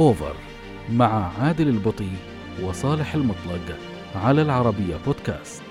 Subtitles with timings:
[0.00, 0.36] أوفر
[0.90, 2.10] مع عادل البطي
[2.62, 3.78] وصالح المطلق
[4.14, 5.62] على العربية بودكاست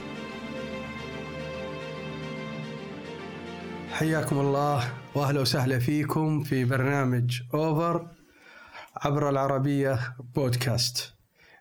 [3.91, 8.07] حياكم الله وأهلا وسهلا فيكم في برنامج اوفر
[8.97, 9.99] عبر العربية
[10.35, 11.13] بودكاست.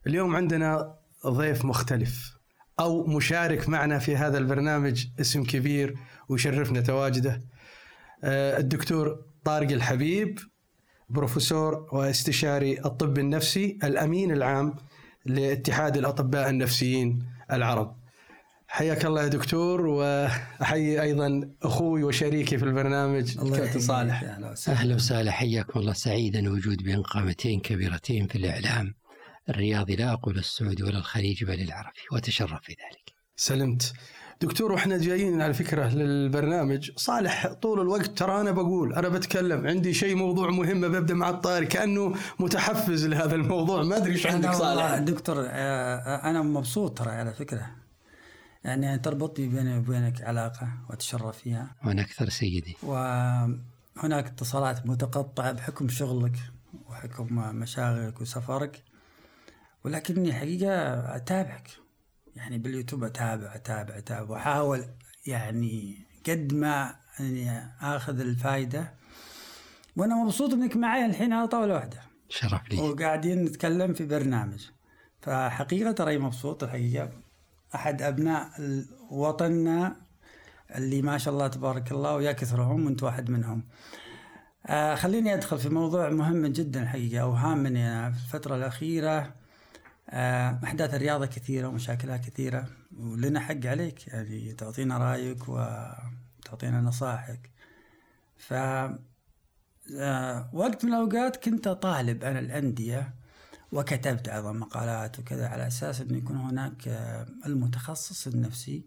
[0.07, 0.95] اليوم عندنا
[1.27, 2.37] ضيف مختلف
[2.81, 5.95] أو مشارك معنا في هذا البرنامج اسم كبير
[6.29, 7.45] ويشرفنا تواجده
[8.25, 10.39] آه، الدكتور طارق الحبيب
[11.09, 14.75] بروفيسور واستشاري الطب النفسي الأمين العام
[15.25, 17.23] لاتحاد الأطباء النفسيين
[17.53, 17.97] العرب.
[18.69, 24.23] حياك الله يا دكتور وأحيي أيضا أخوي وشريكي في البرنامج كابتن صالح
[24.69, 28.95] أهلا وسهلا حياكم الله سعيد ان وجود بين قامتين كبيرتين في الإعلام
[29.49, 33.15] الرياضي لا أقول السعودي ولا الخليجي بل العربي وأتشرف في ذلك.
[33.37, 33.93] سلمت.
[34.41, 36.91] دكتور وإحنا جايين على فكرة للبرنامج.
[36.97, 39.67] صالح طول الوقت ترى أنا بقول أنا بتكلم.
[39.67, 43.83] عندي شيء موضوع مهم ببدأ مع الطاري كأنه متحفز لهذا الموضوع.
[43.83, 47.71] ما أدري إيش عندك صالح؟ دكتور آه، أنا مبسوط ترى على فكرة.
[48.65, 51.77] يعني تربطني بيني وبينك علاقة وأتشرف فيها.
[51.87, 52.77] وأنا أكثر سيدي.
[52.83, 56.37] وهناك اتصالات متقطعة بحكم شغلك
[56.89, 58.83] وحكم مشاغلك وسفرك.
[59.85, 60.73] ولكني حقيقة
[61.17, 61.69] أتابعك.
[62.39, 64.31] يعني باليوتيوب أتابع أتابع أتابع.
[64.31, 64.85] وأحاول
[65.27, 65.99] يعني
[66.29, 68.95] قد ما يعني آخذ الفائدة
[69.97, 72.01] وأنا مبسوط إنك معي الحين على طاولة واحدة.
[72.29, 72.81] شرف لي.
[72.81, 74.67] وقاعدين نتكلم في برنامج.
[75.21, 77.11] فحقيقة ترى مبسوط الحقيقة.
[77.75, 78.51] أحد أبناء
[79.11, 79.97] وطننا
[80.75, 83.65] اللي ما شاء الله تبارك الله ويا كثرهم وأنت واحد منهم.
[84.67, 89.38] آه خليني أدخل في موضوع مهم جدا الحقيقة أو هام مني أنا في الفترة الأخيرة.
[90.11, 97.51] آه أحداث الرياضة كثيرة ومشاكلها كثيرة ولنا حق عليك يعني تعطينا رأيك وتعطينا نصائحك.
[98.37, 98.53] ف
[99.97, 103.15] آه وقت من الأوقات كنت طالب أنا الأندية
[103.73, 108.87] وكتبت أيضا مقالات وكذا على أساس أنه يكون هناك آه، المتخصص النفسي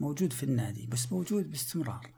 [0.00, 2.10] موجود في النادي بس موجود باستمرار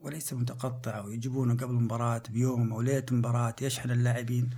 [0.00, 4.50] وليس متقطع ويجيبونه قبل المباراة بيوم أو ليلة المباراة يشحن اللاعبين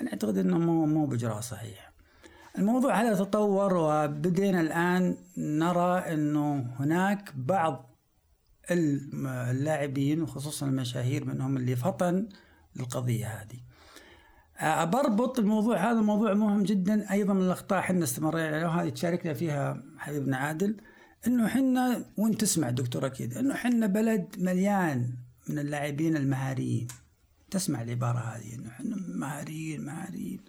[0.00, 1.89] أنا أعتقد أنه مو مو بإجراء صحيح
[2.60, 7.96] الموضوع هذا تطور وبدينا الآن نرى أنه هناك بعض
[8.70, 12.28] اللاعبين وخصوصا المشاهير منهم اللي فطن
[12.76, 13.60] للقضية هذه.
[14.86, 17.12] بربط الموضوع هذا موضوع مهم جدا.
[17.12, 20.76] أيضا من الأخطاء إحنا استمرينا عليها وهذه تشاركنا فيها حبيبنا عادل.
[21.26, 25.14] إنه إحنا وانت تسمع دكتور أكيد إنه إحنا بلد مليان
[25.48, 26.88] من اللاعبين المهاريين.
[27.50, 30.40] تسمع العبارة هذه إنه إحنا مهاريين مهاريين.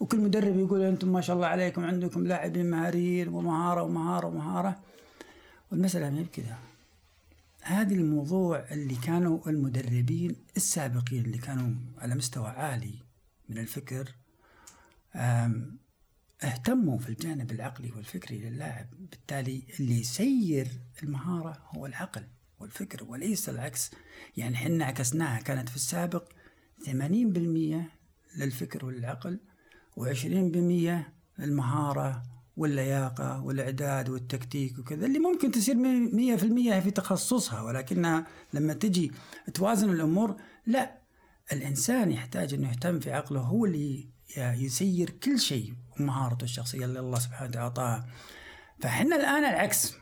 [0.00, 4.80] وكل مدرب يقول أنتم ما شاء الله عليكم عندكم لاعبين مهاريين ومهارة ومهارة ومهارة.
[5.72, 6.58] والمسألة ما بكذا.
[7.62, 12.94] هذه الموضوع اللي كانوا المدربين السابقين اللي كانوا على مستوى عالي
[13.48, 14.14] من الفكر
[16.42, 18.86] اهتموا في الجانب العقلي والفكري للاعب.
[19.10, 20.68] بالتالي اللي يسير
[21.02, 22.22] المهارة هو العقل
[22.58, 23.90] والفكر وليس العكس.
[24.36, 25.40] يعني حنا عكسناها.
[25.40, 26.32] كانت في السابق
[26.84, 26.90] 80%
[28.36, 29.40] للفكر والعقل
[29.96, 32.22] و20% للمهارة
[32.56, 37.62] واللياقة والإعداد والتكتيك وكذا اللي ممكن تصير 100% في تخصصها.
[37.62, 39.12] ولكنها لما تجي
[39.54, 40.36] توازن الأمور
[40.66, 40.98] لا
[41.52, 47.18] الإنسان يحتاج أنه يهتم في عقله هو اللي يسير كل شيء ومهارته الشخصية اللي الله
[47.18, 48.06] سبحانه وتعالى أعطاها.
[48.80, 49.94] فإحنا الآن العكس.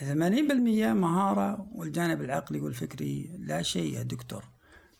[0.00, 0.02] 80%
[0.92, 4.44] مهارة والجانب العقلي والفكري لا شيء يا دكتور.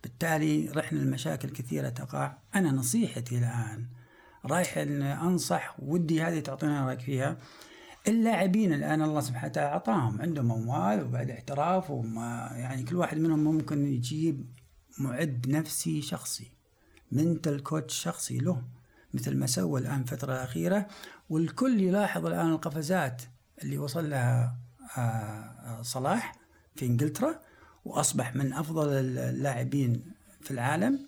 [0.02, 2.36] بالتالي رحنا المشاكل كثيرة تقع.
[2.54, 3.86] أنا نصيحتي الآن
[4.46, 4.78] رايح
[5.22, 7.36] أنصح ودي هذه تعطينا رأيك فيها.
[8.08, 13.44] اللاعبين الآن الله سبحانه وتعالى أعطاهم عندهم أموال وبعد احتراف وما يعني كل واحد منهم
[13.44, 14.46] ممكن يجيب
[14.98, 16.50] معد نفسي شخصي
[17.12, 18.62] منتل كوتش شخصي له
[19.14, 20.86] مثل ما سوى الآن الفترة الأخيرة
[21.30, 23.22] والكل يلاحظ الآن القفزات
[23.62, 24.56] اللي وصل لها
[24.96, 26.34] آه، آه، صلاح
[26.76, 27.40] في إنجلترا
[27.84, 30.04] وأصبح من أفضل اللاعبين
[30.40, 31.06] في العالم.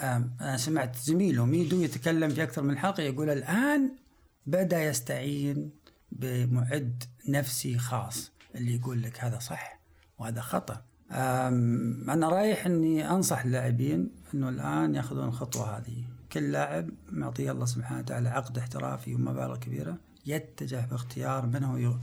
[0.00, 3.90] أنا سمعت زميله ميدو يتكلم في أكثر من حلقة يقول الآن
[4.46, 5.70] بدأ يستعين
[6.12, 9.80] بمعد نفسي خاص اللي يقول لك هذا صح
[10.18, 10.82] وهذا خطأ.
[11.10, 16.04] أنا رايح إني أنصح اللاعبين إنه الآن يأخذون الخطوة هذه.
[16.32, 21.94] كل لاعب معطيه الله سبحانه وتعالى عقد احترافي ومبالغ كبيرة يتجه باختيار من هو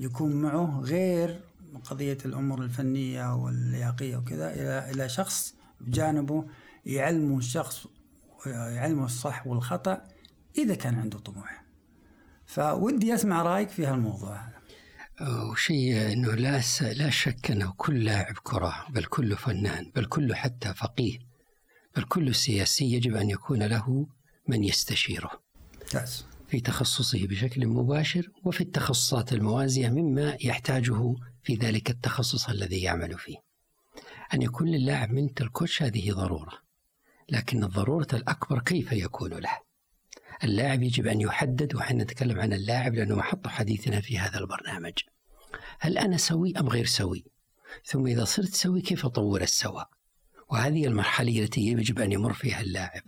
[0.00, 1.40] يكون معه غير
[1.84, 6.44] قضية الأمور الفنية واللياقية وكذا إلى إلى شخص بجانبه
[6.86, 7.86] يعلمه الشخص
[8.46, 10.04] يعلمه الصح والخطأ
[10.58, 11.64] إذا كان عنده طموح.
[12.46, 14.36] فودي أسمع رأيك في هالموضوع.
[14.36, 14.60] هذا
[15.50, 20.74] وشيء إنه لا لا شك إنه كل لاعب كرة بل كل فنان بل كل حتى
[20.74, 21.18] فقيه
[21.96, 24.06] بل كل سياسي يجب أن يكون له
[24.48, 25.30] من يستشيره.
[25.80, 26.24] ممتاز.
[26.48, 33.36] في تخصصه بشكل مباشر وفي التخصصات الموازية مما يحتاجه في ذلك التخصص الذي يعمل فيه.
[34.34, 36.69] أن يكون للاعب منتل كوتش هذه ضرورة.
[37.30, 39.58] لكن الضرورة الأكبر كيف يكون له؟
[40.44, 44.92] اللاعب يجب أن يحدد وحين نتكلم عن اللاعب لأنه محط حديثنا في هذا البرنامج.
[45.80, 47.24] هل أنا سوي أم غير سوي؟
[47.84, 49.88] ثم إذا صرت سوي كيف أطور السواء
[50.50, 53.02] وهذه المرحلة التي يجب أن يمر فيها اللاعب.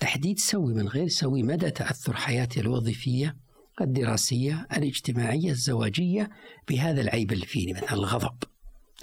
[0.00, 3.36] تحديد سوي من غير سوي مدى تأثر حياتي الوظيفية
[3.80, 6.30] الدراسية الاجتماعية الزواجية
[6.68, 8.36] بهذا العيب اللي فيني مثلا الغضب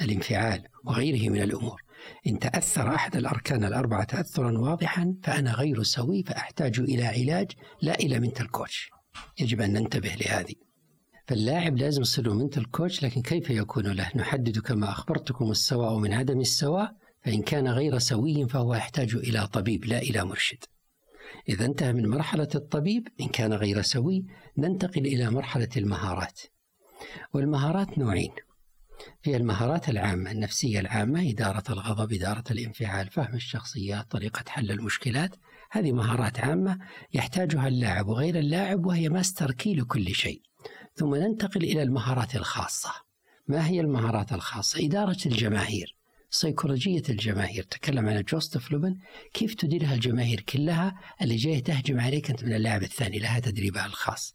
[0.01, 1.82] الانفعال وغيره من الأمور.
[2.27, 7.51] إن تأثر أحد الأركان الأربعة تأثرا واضحا فأنا غير سوي فأحتاج إلى علاج
[7.81, 8.89] لا إلى mental coach
[9.39, 10.55] يجب أن ننتبه لهذه.
[11.27, 16.13] فاللاعب لازم يصير له منتل كوتش لكن كيف يكون له؟ نحدد كما أخبرتكم السواء من
[16.13, 20.63] عدم السواء فإن كان غير سوي فهو يحتاج إلى طبيب لا إلى مرشد.
[21.49, 24.25] إذا انتهى من مرحلة الطبيب إن كان غير سوي
[24.57, 26.41] ننتقل إلى مرحلة المهارات.
[27.33, 28.31] والمهارات نوعين.
[29.21, 35.35] في المهارات العامة النفسية العامة إدارة الغضب إدارة الانفعال فهم الشخصيات طريقة حل المشكلات
[35.71, 36.79] هذه مهارات عامة
[37.13, 40.41] يحتاجها اللاعب وغير اللاعب وهي master key لكل شيء.
[40.95, 42.91] ثم ننتقل إلى المهارات الخاصة.
[43.47, 46.02] ما هي المهارات الخاصة؟ إدارة الجماهير.
[46.33, 47.63] سيكولوجية الجماهير.
[47.63, 48.95] تكلم عن جوستاف لوبون
[49.33, 54.33] كيف تديرها الجماهير كلها؟ اللي جاية تهجم عليك أنت من اللاعب الثاني لها تدريبها الخاص.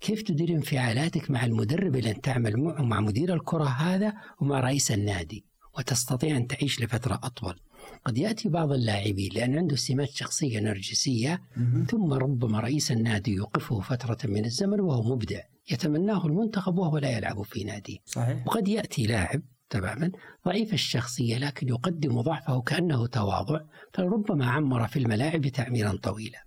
[0.00, 4.90] كيف تدير انفعالاتك مع المدرب اللي أنت تعمل معه مع مدير الكرة هذا ومع رئيس
[4.90, 5.44] النادي؟
[5.78, 7.60] وتستطيع أن تعيش لفترة أطول.
[8.04, 11.42] قد يأتي بعض اللاعبين لأن عنده سمات شخصية نرجسية
[11.90, 15.40] ثم ربما رئيس النادي يوقفه فترة من الزمن وهو مبدع.
[15.70, 18.46] يتمناه المنتخب وهو لا يلعب في ناديه صحيح.
[18.46, 20.10] وقد يأتي لاعب تماما.
[20.46, 23.60] ضعيف الشخصية لكن يقدم ضعفه كأنه تواضع
[23.94, 26.46] فلربما عمر في الملاعب تعميرا طويلا.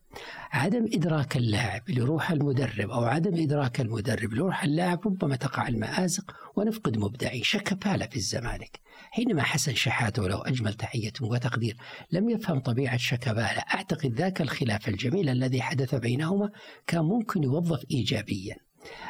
[0.51, 6.98] عدم إدراك اللاعب لروح المدرب أو عدم إدراك المدرب لروح اللاعب ربما تقع المآزق ونفقد
[6.98, 8.80] مبدعين شكبالة في الزمالك.
[9.12, 11.77] حينما حسن شحاته ولو أجمل تحية وتقدير
[12.12, 16.50] لم يفهم طبيعة شكبالة أعتقد ذاك الخلاف الجميل الذي حدث بينهما
[16.88, 18.56] كان ممكن يوظف إيجابيا.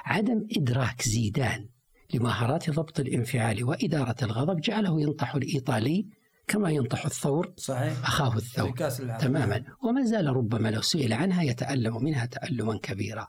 [0.06, 1.70] عدم إدراك زيدان
[2.14, 6.06] لمهارات ضبط الانفعال وإدارة الغضب جعله ينطح الإيطالي
[6.48, 7.94] كما ينطح الثور صحيح.
[8.04, 8.72] أخاه الثور.
[9.20, 9.64] تماما.
[9.84, 13.28] وما زال ربما لو سئل عنها يتألم منها تألما كبيرا.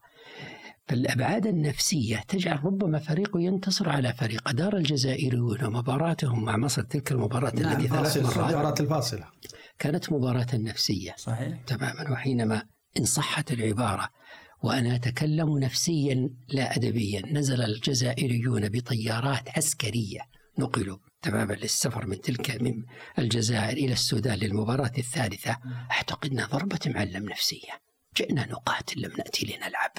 [0.89, 7.53] فالأبعاد النفسية تجعل ربما فريق ينتصر على فريق أدار الجزائريون مباراتهم مع مصر تلك المباراة
[7.55, 9.25] نعم، التي ثلاث مرات الفاصلة
[9.79, 11.15] كانت مباراة نفسية.
[11.17, 11.63] صحيح.
[11.67, 12.11] تماما.
[12.13, 12.63] وحينما
[12.99, 14.09] إن صحت العبارة
[14.63, 17.23] وأنا أتكلم نفسيا لا أدبيا.
[17.27, 20.21] نزل الجزائريون بطيارات عسكرية.
[20.59, 22.85] نقلوا تماما للسفر من تلك من
[23.19, 25.57] الجزائر إلى السودان للمباراة الثالثة.
[25.91, 27.81] أعتقد أنها ضربة معلم نفسية.
[28.17, 29.93] جئنا نقاتل لم نأتي لنلعب.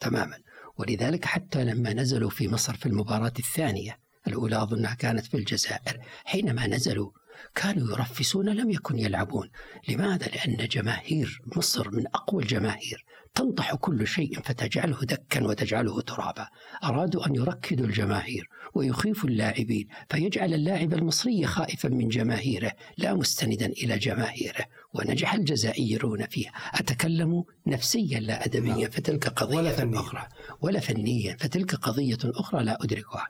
[0.00, 0.38] تماما.
[0.78, 6.66] ولذلك حتى لما نزلوا في مصر في المباراة الثانية الأولى أظنها كانت في الجزائر حينما
[6.66, 7.10] نزلوا
[7.54, 9.50] كانوا يرفسون لم يكن يلعبون.
[9.88, 13.04] لماذا؟ لأن جماهير مصر من أقوى الجماهير.
[13.38, 16.48] تنطح كل شيء فتجعله دكا وتجعله ترابا.
[16.84, 23.98] أرادوا أن يركدوا الجماهير ويخيفوا اللاعبين فيجعل اللاعب المصري خائفا من جماهيره لا مستندا إلى
[23.98, 24.64] جماهيره.
[24.94, 26.52] ونجح الجزائريون فيها.
[26.74, 28.90] أتكلم نفسيا لا أدبيا نعم.
[28.90, 30.00] فتلك قضية ولا فنياً.
[30.00, 30.26] أخرى
[30.60, 33.26] ولا فنيا فتلك قضية أخرى لا أدركها.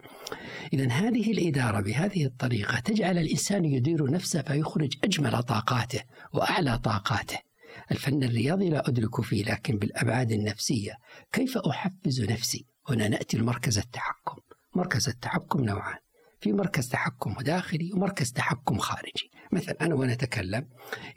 [0.72, 6.00] إذا هذه الإدارة بهذه الطريقة تجعل الإنسان يدير نفسه فيخرج أجمل طاقاته
[6.32, 7.47] وأعلى طاقاته.
[7.92, 10.92] الفن الرياضي لا أدرك فيه لكن بالأبعاد النفسية.
[11.32, 14.36] كيف أحفز نفسي؟ هنا نأتي لمركز التحكم.
[14.74, 15.98] مركز التحكم نوعان.
[16.40, 19.30] في مركز تحكم داخلي ومركز تحكم خارجي.
[19.52, 20.68] مثلا أنا وأنا أتكلم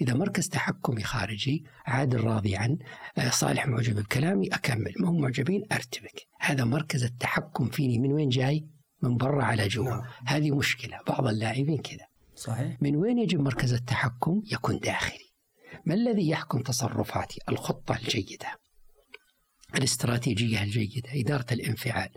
[0.01, 2.77] إذا مركز تحكمي خارجي عادل راضي عن
[3.17, 4.93] آه، صالح معجب بكلامي أكمل.
[4.99, 6.27] ما هم معجبين؟ أرتبك.
[6.39, 7.99] هذا مركز التحكم فيني.
[7.99, 8.67] من وين جاي؟
[9.01, 9.89] من برا على جوا.
[9.89, 10.01] نعم.
[10.25, 10.99] هذه مشكلة.
[11.07, 12.05] بعض اللاعبين كذا.
[12.35, 12.77] صحيح.
[12.81, 15.30] من وين يجب مركز التحكم؟ يكون داخلي.
[15.85, 18.59] ما الذي يحكم تصرفاتي الخطة الجيدة؟
[19.75, 22.09] الاستراتيجية الجيدة إدارة الانفعال.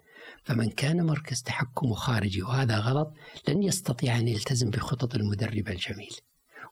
[0.44, 3.14] فمن كان مركز تحكمه خارجي وهذا غلط
[3.48, 6.16] لن يستطيع أن يلتزم بخطط المدرب الجميل.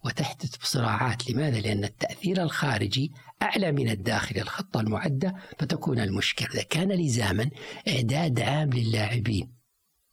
[0.04, 3.12] وتحدث بصراعات لماذا؟ لأن التأثير الخارجي
[3.42, 4.40] أعلى من الداخل.
[4.40, 6.48] الخطة المعدة فتكون المشكلة.
[6.48, 7.50] إذا كان لزاما
[7.88, 9.52] إعداد عام للاعبين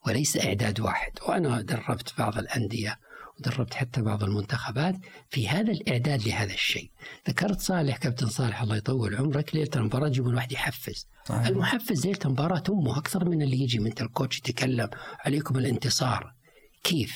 [0.07, 1.11] وليس إعداد واحد.
[1.27, 2.99] وأنا دربت بعض الأندية
[3.39, 4.95] ودربت حتى بعض المنتخبات
[5.29, 6.91] في هذا الإعداد لهذا الشيء.
[7.29, 11.07] ذكرت صالح كابتن صالح الله يطول عمرك ليلة المباراة يجيبون واحد يحفز.
[11.25, 11.47] صحيح.
[11.47, 14.89] المحفز ليلة المباراة أمه أكثر من اللي يجي من الكوتش يتكلم
[15.25, 16.33] عليكم الانتصار.
[16.83, 17.15] كيف؟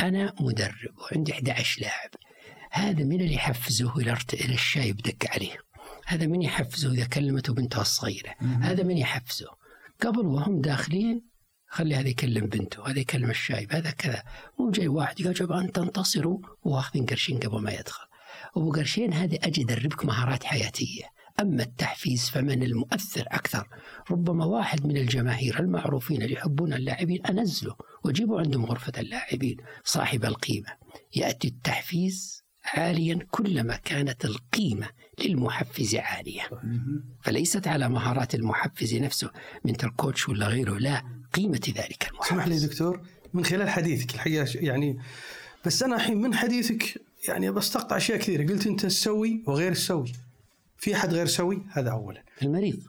[0.00, 2.10] أنا مدرب وعندي 11 لاعب.
[2.72, 5.56] هذا من اللي يحفزه ارت- إلى الشاي بدق عليه.
[6.06, 8.34] هذا من يحفزه إذا كلمته بنته الصغيرة.
[8.40, 9.46] هذا من يحفزه.
[10.02, 11.29] قبل وهم داخلين
[11.70, 14.22] خلي هذا يكلم بنته هذا يكلم الشايب هذا كذا.
[14.58, 18.04] مو جاي واحد يقول جب ان تنتصروا واخذين قرشين قبل ما يدخل.
[18.56, 21.04] أبو قرشين هذه أجي ادربك مهارات حياتية.
[21.40, 23.68] أما التحفيز فمن المؤثر أكثر.
[24.10, 27.76] ربما واحد من الجماهير المعروفين اللي يحبون اللاعبين أنزله.
[28.04, 30.68] واجيبه عندهم غرفة اللاعبين صاحب القيمة.
[31.16, 34.88] يأتي التحفيز عاليا كلما كانت القيمة
[35.24, 36.42] للمحفز عالية.
[37.22, 39.30] فليست على مهارات المحفز نفسه
[39.64, 41.19] من الكوتش ولا غيره لا.
[41.32, 43.00] قيمة ذلك المحفز اسمح لي دكتور
[43.34, 44.98] من خلال حديثك الحقيقة ش- يعني
[45.66, 48.52] بس أنا الحين من حديثك يعني بستقطع أشياء كثيرة.
[48.52, 50.12] قلت أنت السوي وغير السوي
[50.78, 52.22] في أحد غير سوي؟ هذا اولا.
[52.42, 52.82] المريض.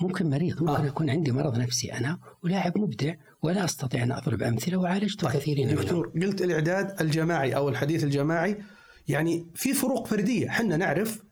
[0.00, 0.62] ممكن مريض.
[0.62, 0.86] ممكن آه.
[0.86, 5.80] يكون عندي مرض نفسي أنا ولاعب مبدع ولا أستطيع أن أضرب أمثلة وعالجت كثيرين منهم.
[5.82, 8.58] دكتور قلت الإعداد الجماعي أو الحديث الجماعي
[9.08, 10.48] يعني في فروق فردية.
[10.48, 11.22] إحنا نعرف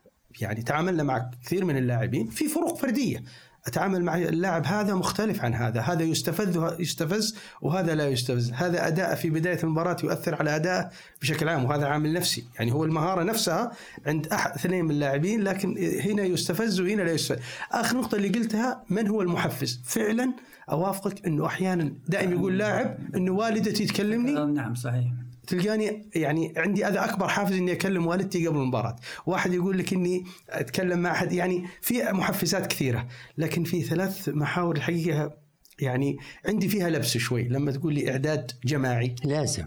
[0.40, 3.22] يعني تعاملنا مع كثير من اللاعبين في فروق فردية.
[3.68, 5.80] أتعامل مع اللاعب هذا مختلف عن هذا.
[5.80, 8.52] هذا يستفز يستفز وهذا لا يستفز.
[8.52, 12.44] هذا أداء في بداية المباراة يؤثر على اداءه بشكل عام وهذا عامل نفسي.
[12.58, 13.72] يعني هو المهارة نفسها
[14.06, 17.38] عند احد اثنين من اللاعبين لكن هنا يستفز وهنا لا يستفز.
[17.72, 20.32] آخر نقطة اللي قلتها من هو المحفز؟ فعلا
[20.70, 25.06] أوافقك إنه أحيانا دائما يقول لاعب إنه والدتي تكلمني؟ نعم صحيح.
[25.48, 30.24] تلقاني يعني عندي هذا أكبر حافز إني أكلم والدتي قبل المباراة، واحد يقول لك إني
[30.50, 35.36] أتكلم مع أحد يعني في محفزات كثيرة، لكن في ثلاث محاور الحقيقة
[35.80, 39.66] يعني عندي فيها لبس شوي لما تقول لي إعداد جماعي، لازم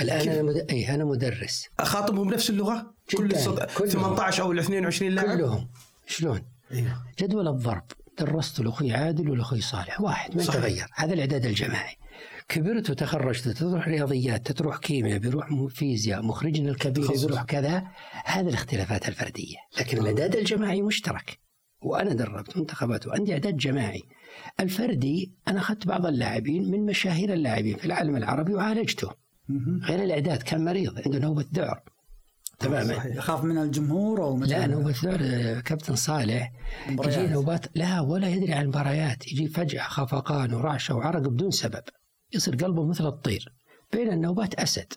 [0.00, 0.66] الآن أنا مد...
[0.70, 3.30] اي أنا مدرس أخاطبهم بنفس اللغة؟ كل.
[3.30, 3.60] الصد...
[3.78, 3.90] كلهم.
[3.90, 5.68] 18 أو ال 22 لاعب؟ كلهم
[6.06, 7.84] شلون؟ أيوه جدول الضرب
[8.18, 10.42] درست لاخوي عادل ولاخوي صالح واحد ما.
[10.42, 11.96] تغير هذا الإعداد الجماعي
[12.48, 17.12] كبرت وتخرجت تروح رياضيات تروح كيمياء بيروح فيزياء مخرجنا الكبير.
[17.12, 17.82] بيروح كذا
[18.24, 19.56] هذه الاختلافات الفردية.
[19.80, 21.38] لكن الأعداد الجماعي مشترك
[21.82, 24.02] وأنا دربت منتخبات وعندي أعداد جماعي.
[24.60, 29.10] الفردي أنا أخذت بعض اللاعبين من مشاهير اللاعبين في العالم العربي وعالجته
[29.82, 31.82] غير الأعداد كان مريض عنده نوبه ذعر
[32.58, 33.04] تماما.
[33.04, 36.52] يخاف من الجمهور أو لا نوبة ذعر كابتن صالح.
[36.88, 39.32] يجي نوبات لا ولا يدري عن المباريات.
[39.32, 41.82] يجي فجأة خفقان ورعشة وعرق بدون سبب.
[42.32, 43.52] يصير قلبه مثل الطير
[43.92, 44.92] بين النوبات أسد.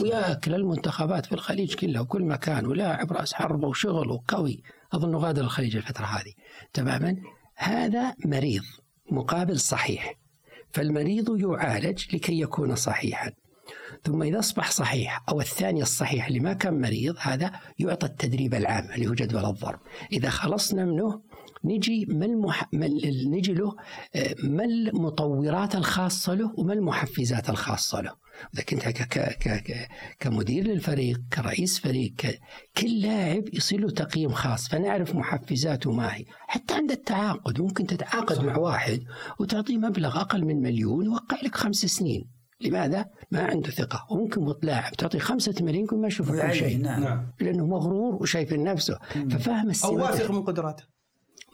[0.00, 4.62] وياكل المنتخبات في الخليج كلها وكل مكان ولاعب رأس حربة وشغل وقوي.
[4.92, 6.32] أظن غادر الخليج الفترة هذه.
[6.72, 7.16] تماما؟
[7.56, 8.62] هذا مريض
[9.10, 10.14] مقابل صحيح.
[10.72, 13.32] فالمريض يعالج لكي يكون صحيحا.
[14.04, 18.92] ثم إذا أصبح صحيح أو الثاني الصحيح اللي ما كان مريض هذا يعطى التدريب العام
[18.94, 19.80] اللي هو جدول الضرب.
[20.12, 21.22] إذا خلصنا منه
[21.64, 22.68] نجي ما المح...
[22.72, 23.76] ما ال- نجي له
[24.14, 28.22] آه، ما المطورات الخاصة له وما المحفزات الخاصة له.
[28.54, 29.02] إذا كنت ك...
[29.02, 29.18] ك...
[29.38, 29.48] ك...
[29.48, 29.88] ك...
[30.20, 32.40] كمدير للفريق كرئيس فريق ك...
[32.76, 34.68] كل لاعب يصير له تقييم خاص.
[34.68, 36.24] فنعرف محفزاته ما هي.
[36.38, 39.00] حتى عند التعاقد ممكن تتعاقد مع واحد
[39.40, 42.30] وتعطيه مبلغ أقل من مليون يوقع لك خمس سنين.
[42.60, 44.06] لماذا؟ ما عنده ثقة.
[44.10, 46.78] وممكن لاعب تعطي خمسة مليون يكون ما يشوف شيء.
[46.78, 47.02] نعم.
[47.02, 47.32] نعم.
[47.40, 48.98] لأنه مغرور وشايف نفسه.
[49.30, 50.84] ففهم أو السمات واثق من قدراته.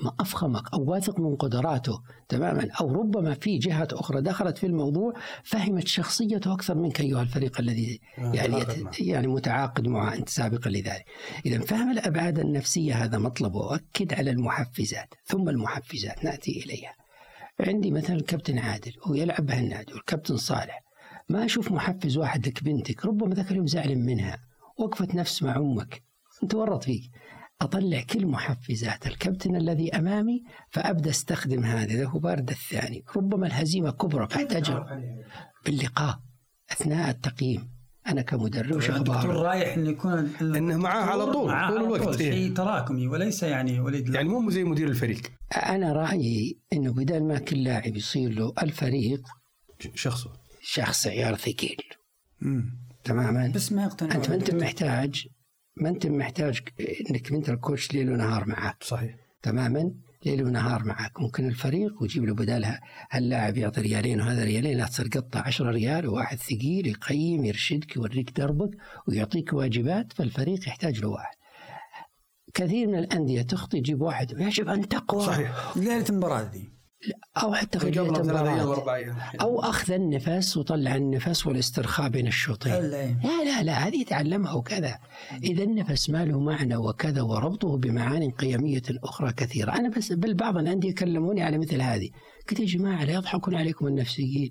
[0.02, 2.69] ما أفخمك أو واثق من قدراته تماما.
[2.81, 5.12] أو ربما في جهة أخرى دخلت في الموضوع
[5.45, 9.00] فهمت شخصيته أكثر منك أيها الفريق الذي آه، يعني يت-.
[9.00, 11.05] يعني متعاقد معه أنت سابقا لذلك.
[11.47, 15.14] إذا فهم الأبعاد النفسية هذا مطلب وأكد على المحفزات.
[15.26, 16.95] ثم المحفزات نأتي إليها.
[17.61, 20.83] عندي مثلا الكابتن عادل هو يلعب بهالنادي والكابتن صالح.
[21.28, 24.38] ما أشوف محفز واحد لك بنتك ربما ذاك اليوم زعل منها.
[24.78, 26.02] وقفت نفس مع أمك.
[26.43, 27.11] أنت ورط فيك.
[27.61, 31.95] أطلع كل محفزات الكابتن الذي أمامي فأبدأ أستخدم هذا.
[31.95, 33.05] إذا هو بارد الثاني.
[33.17, 34.83] ربما الهزيمة كبرى فأحتاج
[35.65, 36.21] باللقاء.
[36.73, 37.79] أثناء التقييم.
[38.07, 42.21] أنا كمدرب وش الدكتور أخبار رايح انه يكون إنه معاه على طول، معاه طول الوقت،
[42.21, 42.33] إيه.
[42.33, 45.33] شيء تراكمي وليس يعني وليد يعني مو زي مدير الفريق.
[45.57, 49.23] أنا رأيي أنه بدل ما كل لاعب يصير له الفريق
[49.95, 50.33] شخصه.
[50.62, 51.77] شخص عيار ثقيل.
[53.05, 55.29] تماما؟ بس ما يقتنع أنت ما أنت محتاج
[55.81, 56.61] ما أنت محتاج
[57.11, 59.15] أنك أنت الكوتش ليل ونهار معك صحيح.
[59.43, 59.93] تماما؟
[60.27, 62.81] ليل ونهار معك ممكن الفريق ويجيب له بدالها.
[63.11, 68.31] هاللاعب يعطي ريالين وهذا ريالين لا تصير قطع 10 ريال وواحد ثقيل يقيم يرشدك يوريك
[68.37, 68.71] دربك
[69.09, 71.37] ويعطيك واجبات فالفريق يحتاج له واحد.
[72.55, 74.41] كثير من الأندية تخطي تجيب واحد.
[74.41, 75.77] يجب أن تقوى صحيح.
[75.77, 76.78] ليلة المباراة ذي
[77.43, 78.37] أو حتى في قبل ثلاث
[78.88, 82.73] أيام أو أخذ النفس وطلع النفس والاسترخاء بين الشوطين.
[82.73, 83.21] إيه.
[83.25, 84.99] لا لا لا هذه تعلمها وكذا.
[85.45, 89.73] إذا النفس ما له معنى وكذا وربطه بمعان قيمية أخرى كثيرة.
[89.73, 92.11] أنا بس بل بعض الأندية كلموني على مثل هذه.
[92.50, 94.50] قلت يا جماعة لا يضحكون عليكم النفسيين.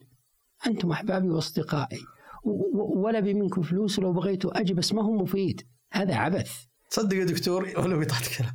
[0.67, 1.99] أنتم أحبابي وأصدقائي.
[2.43, 5.61] و- و- ولا بي منكم فلوس ولو بغيتوا أجي بس ما هو مفيد.
[5.91, 6.51] هذا عبث.
[6.91, 8.53] تصدق يا دكتور ولو قطعت كلام.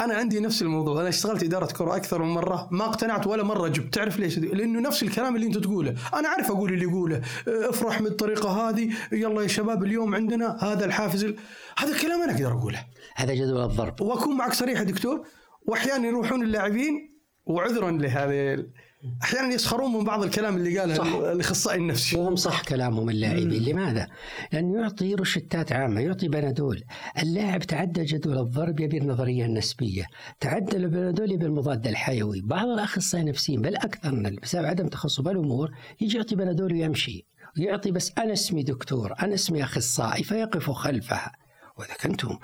[0.00, 1.00] أنا عندي نفس الموضوع.
[1.00, 2.68] أنا اشتغلت إدارة كرة أكثر من مرة.
[2.70, 3.94] ما اقتنعت ولا مرة جبت.
[3.94, 5.94] تعرف ليش؟ لأنه نفس الكلام اللي أنت تقوله.
[6.14, 7.20] أنا أعرف أقول اللي يقوله.
[7.48, 8.90] افرح بالطريقة هذه.
[9.12, 11.36] يلا يا شباب اليوم عندنا هذا الحافز ال-
[11.78, 12.86] هذا الكلام أنا أقدر أقوله.
[13.16, 14.00] هذا جدول الضرب.
[14.00, 15.24] وأكون معك صريح يا دكتور.
[15.66, 17.10] وأحيانا يروحون اللاعبين
[17.46, 18.64] وعذرا لهذه
[19.22, 21.14] أحيانا يسخرون من بعض الكلام اللي قاله صح.
[21.14, 22.16] الأخصائي النفسي.
[22.16, 23.64] وهم صح كلامهم اللاعبين.
[23.64, 24.08] لماذا؟
[24.52, 26.84] لأنه يعطي روشتات عامة يعطي بنادول.
[27.22, 30.06] اللاعب تعدى جدول الضرب يبي النظرية النسبية
[30.40, 32.40] تعدى البنادول يبي المضاد الحيوي.
[32.40, 37.26] بعض الأخصائيين النفسيين بل أكثر من بسبب عدم تخصص بالأمور يجي يعطي بنادول ويمشي.
[37.58, 41.32] ويعطي بس أنا اسمي دكتور أنا اسمي أخصائي فيقف خلفها.
[41.80, 42.38] وإذا كنتم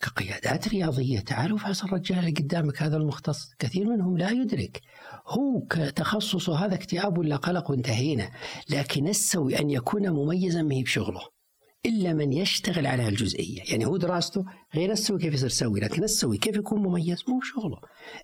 [0.00, 1.20] كقيادات رياضية.
[1.20, 3.54] تعالوا فحص الرجال اللي قدامك هذا المختص.
[3.58, 4.80] كثير منهم لا يدرك
[5.26, 8.30] هو كتخصصه هذا اكتئاب ولا قلق وانتهينا
[8.70, 11.20] لكن السوي أن يكون مميزا ما بشغله.
[11.86, 13.62] إلا من يشتغل على الجزئية.
[13.70, 14.44] يعني هو دراسته
[14.74, 17.78] غير السوي كيف يصير سوي لكن السوي كيف يكون مميز؟ مو شغله.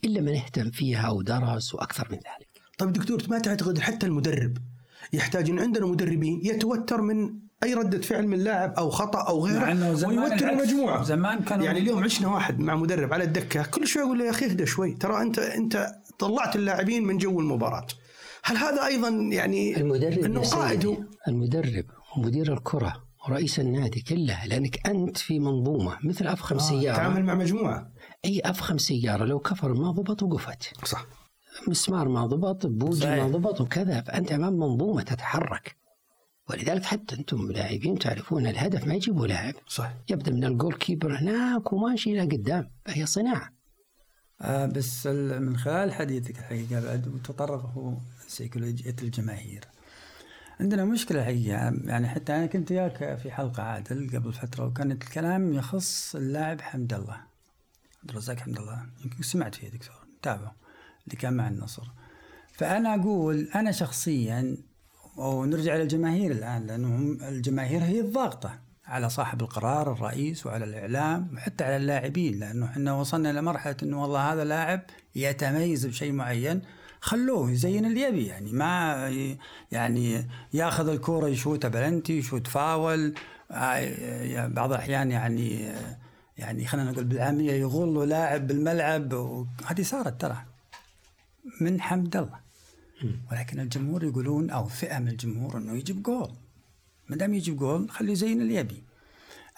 [0.05, 2.49] إلا من اهتم فيها ودرس وأكثر من ذلك.
[2.79, 4.59] طيب دكتور ما تعتقد حتى المدرب
[5.13, 9.53] يحتاج إن عندنا مدربين يتوتر من أي ردة فعل من لاعب أو خطأ أو مع
[9.53, 10.51] غيره إنه زمان ويوتر.
[10.51, 14.25] المجموعه زمان كانوا يعني اليوم عشنا واحد مع مدرب على الدكة كل شوي يقول له
[14.25, 17.87] يا أخي اهدى شوي ترى انت أنت طلعت اللاعبين من جو المباراة.
[18.45, 21.85] هل هذا أيضا يعني المدرب أنه قائد؟ المدرب
[22.17, 26.97] ومدير الكرة ورئيس النادي كله لأنك أنت في منظومة مثل أفخم سيارة.
[26.97, 27.93] تعامل مع مجموعة.
[28.25, 30.73] أي أفخم سيارة لو كفر ما ضبط وقفت.
[30.85, 31.07] صح.
[31.69, 33.07] مسمار ما ضبط بوجي.
[33.07, 35.77] ما ضبط وكذا فأنت أمام منظومة تتحرك.
[36.51, 39.55] ولذلك حتى أنتم لاعبين تعرفون الهدف ما يجيبه لاعب.
[39.67, 43.53] صح يبدأ من ال goalkeeper هناك وماشي إلى قدام فهي صناعة.
[44.41, 49.65] آه بس من خلال حديثك الحقيقة بعد وتطرقه سيكولوجية الجماهير.
[50.61, 55.53] عندنا مشكلة حقيقة يعني حتى أنا كنت وياك في حلقة عادل قبل فترة وكان الكلام
[55.53, 57.21] يخص اللاعب حمد الله.
[58.03, 58.87] عبد الرزاق حمد الله.
[59.05, 60.57] يمكن سمعت فيه دكتور تابعه
[61.07, 61.83] اللي كان مع النصر.
[62.53, 64.57] فأنا أقول أنا شخصيا
[65.19, 71.77] ونرجع للجماهير الآن لأنهم الجماهير هي الضاغطة على صاحب القرار الرئيس وعلى الإعلام وحتى على
[71.77, 74.81] اللاعبين لأنه إحنا وصلنا لمرحلة أنه والله هذا لاعب
[75.15, 76.63] يتميز بشيء معين
[77.01, 78.95] خلوه يزين اللي يبي يعني ما
[79.73, 83.15] يعني ياخذ الكورة يشوتها بلنتي يشوت فاول
[83.51, 85.73] آه، بعض الأحيان يعني
[86.39, 90.37] يعني خلينا نقول بالعامية يغل لاعب بالملعب وهذه صارت ترى
[91.61, 92.48] من حمد الله.
[93.33, 96.31] ولكن الجمهور يقولون أو فئة من الجمهور إنه يجيب جول.
[97.09, 98.83] ما دام يجيب جول خليه يزين اللي يبي.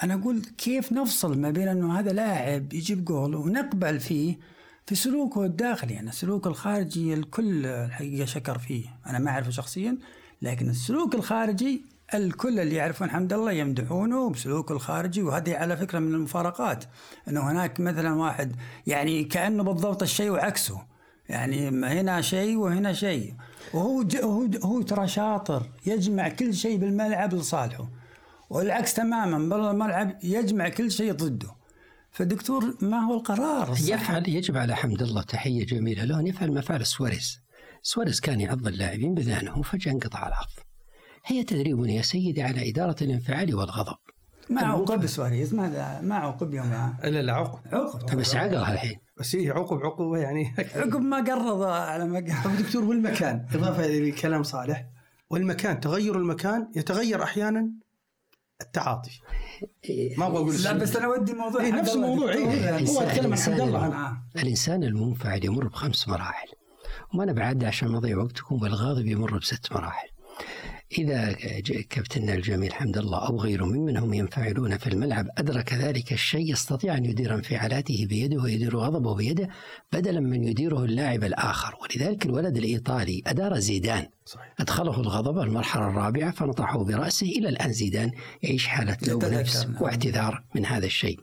[0.02, 4.38] أنا أقول كيف نفصل ما بين إنه هذا لاعب يجيب جول ونقبل فيه
[4.86, 8.84] في سلوكه الداخلي؟ يعني السلوك الخارجي الكل الحقيقة شكر فيه.
[9.06, 9.98] أنا ما أعرفه شخصيا
[10.42, 11.82] لكن السلوك الخارجي
[12.14, 16.84] الكل اللي يعرفون حمد الله يمدحونه بسلوكه الخارجي وهذه على فكرة من المفارقات.
[17.28, 20.89] إنه هناك مثلا واحد يعني كأنه بالضبط الشيء وعكسه.
[21.30, 23.34] يعني هنا شيء وهنا شيء.
[23.74, 24.16] وهو ج...
[24.16, 27.88] هو هو ترى شاطر يجمع كل شيء بالملعب لصالحه.
[28.50, 31.54] والعكس تماما برا الملعب يجمع كل شيء ضده.
[32.10, 36.60] فالدكتور ما هو القرار؟ يفعل يجب على حمد الله تحية جميلة له أن يفعل ما
[36.60, 37.40] فعل سواريز.
[37.82, 40.50] سواريز كان يعض اللاعبين بذهنه وفجأة انقطع العض
[41.26, 43.96] هي تدريب يا سيدي على إدارة الانفعال والغضب.
[44.50, 47.58] ما عوقب سواريز؟ ما ما عوقب يوم لا لا عقب.
[47.72, 48.98] عقب بس عقلها الحين.
[49.20, 50.54] بس هي عقب عقوبه يعني.
[50.74, 54.86] عقب ما قرض على ما طيب دكتور والمكان؟ إضافة لكلام صالح.
[55.30, 57.70] والمكان تغير المكان يتغير أحيانا
[58.60, 59.20] التعاطي.
[60.18, 62.32] ما أبغى أقول لا بس أنا ودي إيه حمد نفس الله الموضوع.
[62.32, 62.88] إيه.
[62.88, 64.16] هو أتكلم عن حمد الله.
[64.36, 66.48] الإنسان المنفعل يمر بخمس مراحل
[67.14, 70.08] وما أنا بعد عشان ما أضيع وقتكم والغاضب يمر بست مراحل.
[70.98, 71.32] إذا
[71.90, 76.96] كابتننا الجميل حمد الله أو غيره ممن هم ينفعلون في الملعب أدرك ذلك الشيء يستطيع
[76.96, 79.48] أن يدير انفعالاته بيده ويدير غضبه بيده
[79.92, 81.74] بدلا من يديره اللاعب الآخر.
[81.82, 84.06] ولذلك الولد الإيطالي أدار زيدان.
[84.24, 84.54] صحيح.
[84.60, 87.26] أدخله الغضب المرحلة الرابعة فنطحه برأسه.
[87.26, 89.66] إلى الآن زيدان يعيش حالة لوم نفس.
[89.80, 91.20] واعتذار من هذا الشيء.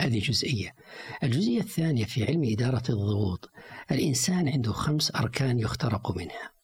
[0.00, 0.74] هذه جزئية.
[1.22, 3.50] الجزئية الثانية في علم إدارة الضغوط.
[3.90, 6.57] الإنسان عنده خمس أركان يخترق منها.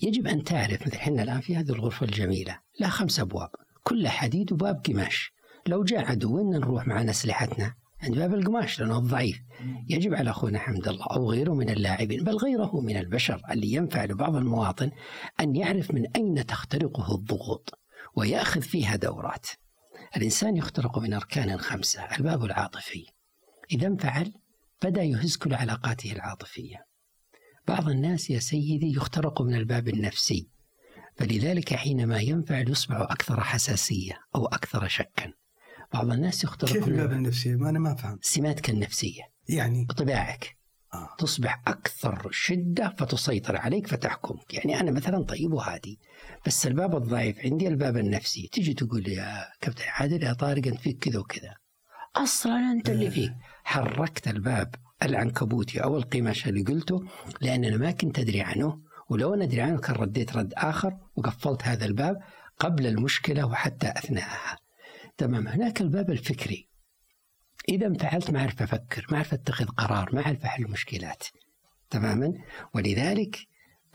[0.00, 3.50] يجب أن تعرف مثل حنا الآن في هذه الغرفة الجميلة لها خمس أبواب
[3.82, 5.32] كلها حديد وباب قماش.
[5.66, 9.40] لو جاء عدو وين نروح معنا أسلحتنا؟ عند باب القماش لأنه الضعيف.
[9.88, 14.04] يجب على أخونا حمد الله أو غيره من اللاعبين بل غيره من البشر اللي ينفع
[14.04, 14.90] لبعض المواطن
[15.40, 17.78] أن يعرف من أين تخترقه الضغوط
[18.16, 19.46] ويأخذ فيها دورات.
[20.16, 23.06] الإنسان يخترق من أركان خمسة الباب العاطفي.
[23.72, 24.32] إذا انفعل
[24.84, 26.87] بدأ يهز كل علاقاته العاطفية.
[27.68, 30.48] بعض الناس يا سيدي يخترق من الباب النفسي
[31.16, 35.32] فلذلك حينما ينفعل يصبح أكثر حساسية أو أكثر شكا.
[35.92, 38.24] بعض الناس يخترقون كيف الباب النفسي؟ ما أنا ما فهمت.
[38.24, 40.56] سماتك النفسية يعني؟ طباعك
[40.94, 41.08] آه.
[41.18, 44.54] تصبح أكثر شدة فتسيطر عليك فتحكمك.
[44.54, 45.98] يعني أنا مثلا طيب وهادي
[46.46, 48.48] بس الباب الضعيف عندي الباب النفسي.
[48.52, 51.54] تيجي تقول لي يا كابتن عادل يا طارق أنت فيك كذا وكذا.
[52.16, 53.32] أصلا أنت اللي فيك.
[53.64, 57.04] حركت الباب العنكبوتي أو القماش اللي قلته
[57.40, 61.62] لأن أنا ما كنت أدري عنه ولو أنا أدري عنه كان رديت رد آخر وقفلت
[61.62, 62.16] هذا الباب
[62.58, 64.58] قبل المشكلة وحتى أثناءها.
[65.16, 66.68] تمام هناك الباب الفكري.
[67.68, 71.24] إذا انفعلت ما أعرف أفكر ما أعرف أتخذ قرار ما أعرف أحل مشكلات.
[71.90, 72.32] تماما؟
[72.74, 73.38] ولذلك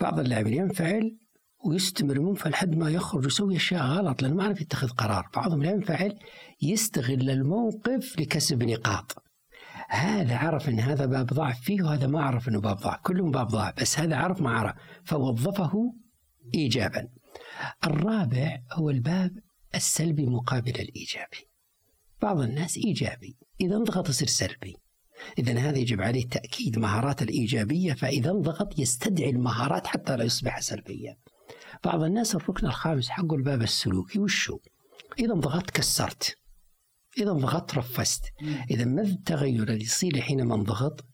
[0.00, 1.16] بعض اللاعبين ينفعل
[1.64, 5.28] ويستمر منفعل لحد ما يخرج ويسوي أشياء غلط لأنه ما عرف يتخذ قرار.
[5.36, 6.18] بعضهم لا ينفعل
[6.62, 9.23] يستغل الموقف لكسب نقاط.
[9.88, 13.48] هذا عرف إن هذا باب ضعف فيه وهذا ما عرف إنه باب ضعف كلهم باب
[13.48, 15.94] ضعف بس هذا عرف ما عرف فوظفه
[16.54, 17.08] ايجابا.
[17.84, 19.38] الرابع هو الباب
[19.74, 21.48] السلبي مقابل الإيجابي.
[22.22, 24.76] بعض الناس إيجابي إذا انضغط يصير سلبي.
[25.38, 31.16] اذا هذا يجب عليه تأكيد مهارات الإيجابية فإذا انضغط يستدعي المهارات حتى لا يصبح سلبيا.
[31.84, 34.58] بعض الناس الركن الخامس حقه الباب السلوكي وشو؟
[35.18, 36.38] إذا انضغطت كسرت.
[37.18, 38.24] إذا انضغطت رفست.
[38.70, 41.04] إذا ما التغير اللي يصير حينما انضغط؟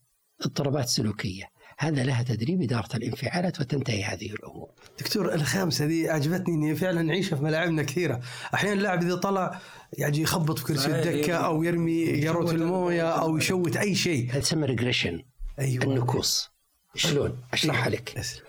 [0.41, 1.51] اضطرابات سلوكية.
[1.79, 4.71] هذا لها تدريب إدارة الانفعالات وتنتهي هذه الأمور.
[4.99, 8.21] دكتور الخامسة دي عجبتني إني فعلا نعيشها في ملاعبنا كثيرة.
[8.55, 9.61] أحيانا اللاعب إذا طلع
[9.93, 10.87] يعني يخبط في كرسي.
[10.87, 14.31] الدكة أو يرمي قاروره الموية أو يشوت أي شيء.
[14.31, 15.23] هذا تسمى regression
[15.59, 15.85] أيوه.
[15.85, 16.51] النكوص.
[16.95, 18.17] شلون؟ أشرحها لك.
[18.17, 18.41] yes.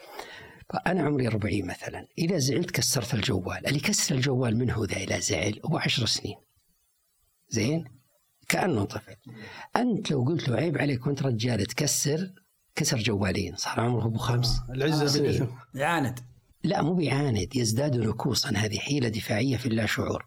[0.88, 2.08] أنا عمري 40 مثلا.
[2.18, 3.68] إذا زعلت كسرت الجوال.
[3.68, 6.38] اللي كسر الجوال من هو ذا إلى زعل؟ هو 10 سنين.
[7.52, 7.86] زين؟
[8.50, 9.16] كأنه طفل.
[9.76, 12.34] أنت لو قلت له عيب عليك وأنت رجال تكسر
[12.76, 15.24] كسر جوالين صار عمره أبو خمس العزة سنين.
[15.24, 16.20] بالاسم يعاند.
[16.64, 20.26] لا مو بيعاند يزداد نكوصا هذه حيلة دفاعية في اللا شعور.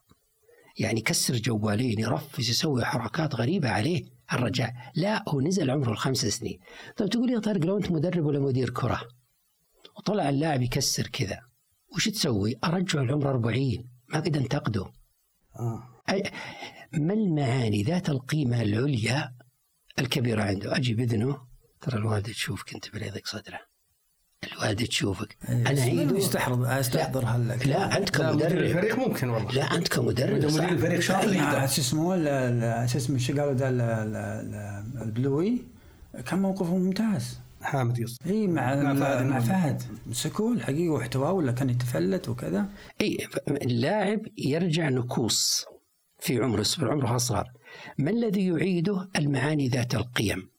[0.78, 6.58] يعني كسر جوالين يرفس يسوي حركات غريبة عليه الرجال لا هو نزل عمره الخمس سنين.
[6.96, 9.00] طيب تقول يا طارق لو أنت مدرب ولا مدير كرة؟
[9.98, 11.38] وطلع اللاعب يكسر كذا.
[11.94, 14.86] وش تسوي؟ أرجعه العمر 40 ما قد انتقده
[15.58, 15.82] آه.
[16.98, 19.32] ما المعاني ذات القيمة العليا
[19.98, 21.38] الكبيرة عنده؟ أجي بإذنه.
[21.80, 23.60] ترى الوالدة تشوفك أنت بليضك صدرة.
[24.52, 25.36] الوالدة تشوفك.
[25.48, 28.58] أنا أعيده يستحضر أستحضر هلا لا أنت لا مدير كمدرب.
[28.64, 29.52] الفريق ممكن والله.
[29.52, 30.44] لا أنت كمدرب.
[30.44, 31.32] مدير الفريق شاطر.
[31.66, 35.62] شو اسمه شو اسمه شو قالوا ده ال- ال- ال- البلوي؟
[36.26, 37.38] كان موقفه ممتاز.
[37.62, 38.18] حامد يص.
[38.26, 39.40] إي مع مع فهد مع المهم.
[39.40, 39.82] فهد.
[40.06, 42.66] مسكوه الحقيقة واحتواه ولا كان يتفلت وكذا.
[43.00, 45.64] إي اللاعب يرجع نكوص
[46.24, 47.50] في عمره في عمره اصغر
[47.98, 50.50] ما الذي يعيده المعاني ذات القيم؟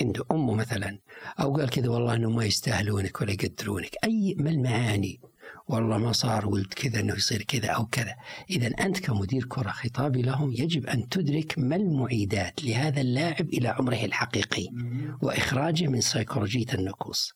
[0.00, 0.98] عنده امه مثلا
[1.40, 3.90] أو قال كذا والله إنهم ما يستاهلونك ولا يقدرونك.
[4.04, 5.20] أي ما المعاني؟
[5.68, 8.14] والله ما صار ولد كذا إنه يصير كذا أو كذا.
[8.50, 14.04] اذا أنت كمدير كرة خطابي لهم يجب أن تدرك ما المعيدات لهذا اللاعب إلى عمره
[14.04, 14.68] الحقيقي
[15.22, 17.32] وإخراجه من سيكولوجية النكوص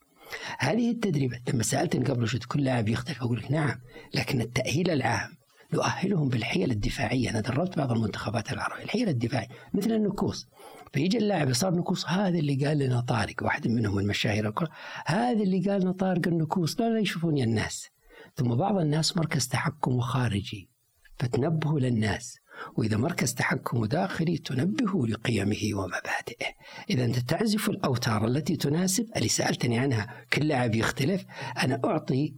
[0.59, 3.81] هذه التدريبات لما سألتني قبل شوي كل لاعب يختلف أقول لك نعم
[4.15, 5.44] لكن التأهيل العام
[5.75, 7.31] نؤهلهم بالحيل الدفاعية.
[7.31, 8.85] أنا دربت بعض المنتخبات العربية.
[8.85, 10.47] الحيل الدفاعيه مثل النكوص.
[10.93, 14.69] فيجي اللاعب صار نكوص هذا اللي قال لنا طارق واحد منهم من مشاهير الكرة
[15.07, 16.81] هذا اللي قال لنا طارق النكوص.
[16.81, 17.89] لا لا يشوفوني الناس.
[18.37, 20.71] ثم بعض الناس مركز تحكم خارجي
[21.19, 22.39] فتنبهوا للناس.
[22.77, 26.47] وإذا مركز تحكم داخلي تنبه لقيمه ومبادئه.
[26.91, 31.25] إذا أنت تعزف الأوتار التي تناسب اللي سألتني عنها؟ كل لاعب يختلف.
[31.65, 32.35] أنا أعطي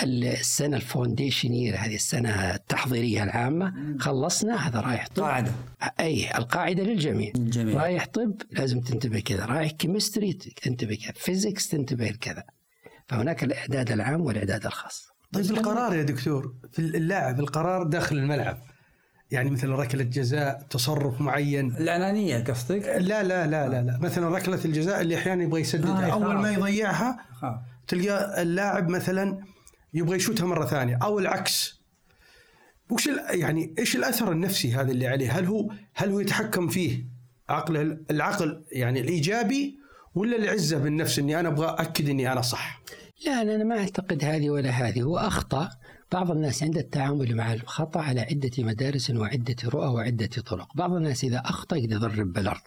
[0.00, 5.52] السنة ال foundation year هذه السنة التحضيرية العامة خلصنا هذا رايح طب قاعدة.
[6.00, 7.32] أي القاعدة للجميع.
[7.36, 9.46] الجميع رايح طب لازم تنتبه كذا.
[9.46, 11.12] رايح chemistry تنتبه كذا.
[11.16, 12.44] physics تنتبه لكذا.
[13.08, 15.08] فهناك الإعداد العام والإعداد الخاص.
[15.32, 18.58] طيب القرار يا دكتور في اللاعب القرار داخل الملعب.
[19.30, 21.76] يعني مثل ركلة جزاء تصرف معين.
[21.76, 23.98] الأنانية قصدك؟ لا لا لا لا لا.
[24.00, 26.34] مثلا ركلة الجزاء اللي أحيانا يبغى يسددها آه، أول.
[26.34, 27.54] ما يضيعها خاف.
[27.88, 29.38] تلقى اللاعب مثلا
[29.94, 30.98] يبغى يشوتها مرة ثانية.
[31.02, 31.82] أو العكس.
[32.90, 37.06] وش ال- يعني إيش الأثر النفسي هذا اللي عليه؟ هل هو هل هو يتحكم فيه
[37.48, 39.78] عقله العقل يعني الإيجابي
[40.14, 42.82] ولا العزة بالنفس إني أنا أبغى اكد إني أنا صح؟
[43.26, 45.02] لا أنا ما أعتقد هذه ولا هذه.
[45.02, 45.70] هو أخطأ.
[46.12, 50.68] بعض الناس عند التعامل مع الخطأ على عدة مدارس وعدة رؤى وعدة طرق.
[50.76, 52.60] بعض الناس إذا أخطأ يقدر يضرب بالأرض.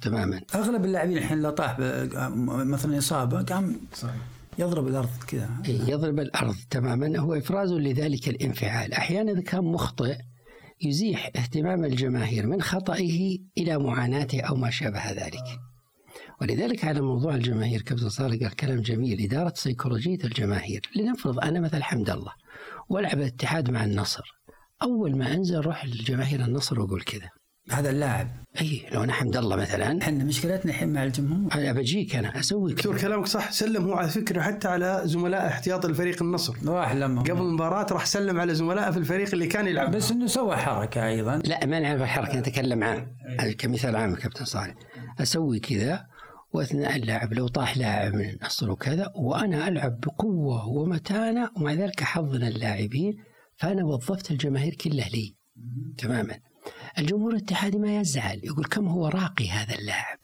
[0.00, 0.40] تماما.
[0.54, 3.80] أغلب اللاعبين الحين لو طاح مثلا إصابة قام
[4.60, 5.50] يضرب الأرض كذا.
[5.66, 7.18] يضرب الأرض تماما.
[7.18, 8.92] هو إفراز لذلك الانفعال.
[8.92, 10.16] أحيانا إذا كان مخطئ
[10.82, 15.44] يزيح اهتمام الجماهير من خطئه إلى معاناته أو ما شابه ذلك.
[16.40, 19.20] ولذلك على موضوع الجماهير كابتن صالح قال كلام جميل.
[19.20, 20.80] إدارة سيكولوجية الجماهير.
[20.96, 22.32] لنفرض أنا مثل حمد الله
[22.88, 24.22] والعب الاتحاد مع النصر.
[24.82, 27.30] أول ما أنزل أروح لجماهير النصر وأقول كذا.
[27.70, 28.28] هذا اللاعب.
[28.60, 30.02] أي لو أنا حمد الله مثلا.
[30.02, 31.54] إحنا مشكلتنا الحين مع الجمهور.
[31.54, 35.46] أنا بجيك أنا أسوي دكتور كذا كلامك صح سلم هو على فكرة حتى على زملاء
[35.46, 36.54] احتياط الفريق النصر.
[36.66, 39.90] راح لما قبل المباراة راح سلم على زملائه في الفريق اللي كان يلعب.
[39.90, 41.36] بس إنه سوى حركة أيضا.
[41.36, 44.74] لا ما نعرف الحركه نتكلم عام هذا كمثال عام كابتن صالح.
[45.20, 46.06] أسوي كذا
[46.52, 52.48] وأثناء اللعب لو طاح لاعب من النصر وكذا وأنا ألعب بقوة ومتانة ومع ذلك حظنا
[52.48, 53.14] اللاعبين
[53.56, 55.36] فأنا وظفت الجماهير كلها لي.
[55.98, 56.38] تماما.
[56.98, 60.18] الجمهور الاتحادي ما يزعل يقول كم هو راقي هذا اللاعب.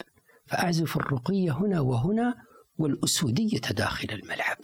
[0.46, 2.34] فأعزف الرقية هنا وهنا
[2.78, 4.56] والأسودية داخل الملعب.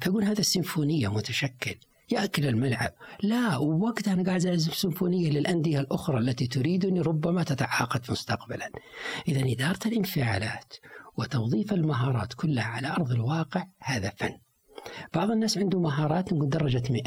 [0.00, 1.74] فيقول هذا السيمفونيه متشكل.
[2.10, 2.92] ياكل الملعب.
[3.22, 8.70] لا ووقتها أنا قاعد أعزف سيمفونية للأندية الأخرى التي تريدني ربما تتعاقد مستقبلا.
[9.28, 10.74] اذا إدارة الانفعالات
[11.16, 14.38] وتوظيف المهارات كلها على أرض الواقع هذا فن.
[15.14, 17.02] بعض الناس عنده مهارات نقول درجه 100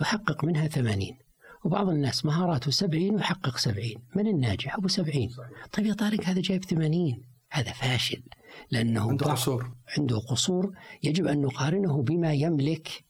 [0.00, 1.18] يحقق منها 80
[1.66, 5.28] وبعض الناس مهاراته 70 ويحقق 70 من الناجح؟ أبو 70
[5.72, 8.22] طيب يا طارق هذا جايب 80 هذا فاشل.
[8.70, 9.72] لأنه عنده قصور.
[9.98, 10.72] عنده قصور.
[11.02, 13.04] يجب أن نقارنه بما يملك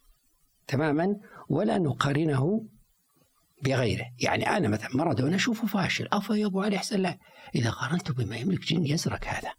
[0.66, 1.16] تماما
[1.48, 2.66] ولا نقارنه
[3.64, 4.06] بغيره.
[4.20, 6.08] يعني أنا مثلا مارادونا أشوفه فاشل.
[6.12, 7.18] أفا يا أبو علي أحسن لاعب
[7.54, 9.50] إذا قارنته بما يملك جن يزرق هذا.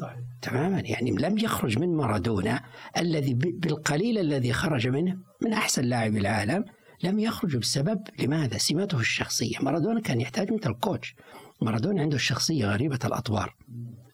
[0.00, 0.18] صحيح.
[0.42, 0.80] تماما.
[0.80, 2.64] يعني لم يخرج من مارادونا
[2.96, 6.64] الذي بالقليل الذي خرج منه من أحسن لاعب العالم.
[7.02, 11.14] لم يخرج بسبب لماذا؟ سماته الشخصية، مارادونا كان يحتاج مثل الكوتش.
[11.62, 13.56] مارادونا عنده الشخصية غريبة الأطوار.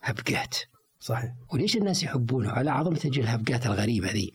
[0.03, 0.57] هبقات
[1.01, 1.33] صحيح.
[1.53, 4.33] وليش الناس يحبونه؟ على تجي الهبقات الغريبة ذي.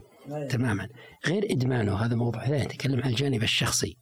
[0.50, 0.88] تماما.
[1.28, 3.98] غير إدمانه هذا موضوع ثاني نتكلم عن الجانب الشخصي.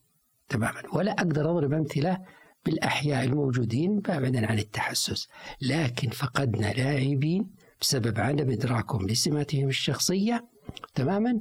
[0.50, 0.82] تماما.
[0.94, 2.18] ولا أقدر أضرب أمثلة
[2.66, 5.28] بالأحياء الموجودين بعيدا عن التحسس.
[5.62, 7.50] لكن فقدنا لاعبين
[7.82, 10.48] بسبب عدم إدراكهم لسماتهم الشخصية.
[10.96, 11.40] تماما.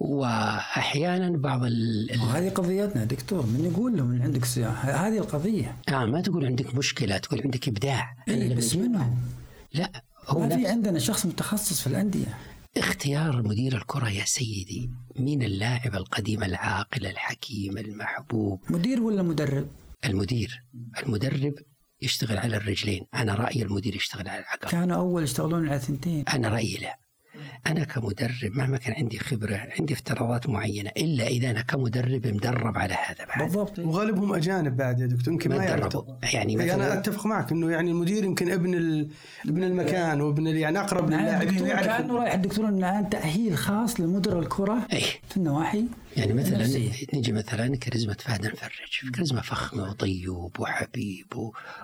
[0.00, 2.10] وأحيانا بعض ال...
[2.22, 5.76] وهذه قضيتنا دكتور من يقول لهم إن عندك سياحه هذه القضية.
[5.88, 8.16] آه ما تقول عندك مشكلة تقول عندك إبداع.
[8.28, 9.18] إيه بس منهم.
[9.74, 12.38] لا هو ما في عندنا شخص متخصص في الأندية.
[12.76, 18.60] اختيار مدير الكرة يا سيدي من اللاعب القديم العاقل الحكيم المحبوب.
[18.70, 19.68] مدير ولا مدرب؟
[20.04, 20.64] المدير.
[21.02, 21.54] المدرب
[22.02, 23.04] يشتغل على الرجلين.
[23.14, 26.24] أنا رأيي المدير يشتغل على العقل كانوا أول يشتغلون على ثنتين.
[26.28, 26.99] أنا رأيي لا.
[27.66, 32.94] أنا كمدرب مهما كان عندي خبرة عندي افتراضات معينة إلا إذا أنا كمدرب مدرب على
[32.94, 33.42] هذا بعد.
[33.42, 33.78] بالضبط.
[33.78, 36.14] وغالبهم أجانب بعد يا دكتور يمكن ما ما يعرفوا تدربوا.
[36.32, 39.08] يعني إيه، أنا مثلا أتفق معك إنه يعني المدير يمكن ابن ال...
[39.48, 44.86] ابن المكان وابن يعني أقرب نعم ويعرف كانه رايح الدكتور الآن تأهيل خاص لمدير الكرة
[44.92, 45.84] أي في النواحي
[46.16, 46.66] يعني مثلا.
[47.14, 51.26] نجي مثلا كاريزما فهد الفرج كاريزما فخمة وطيب وحبيب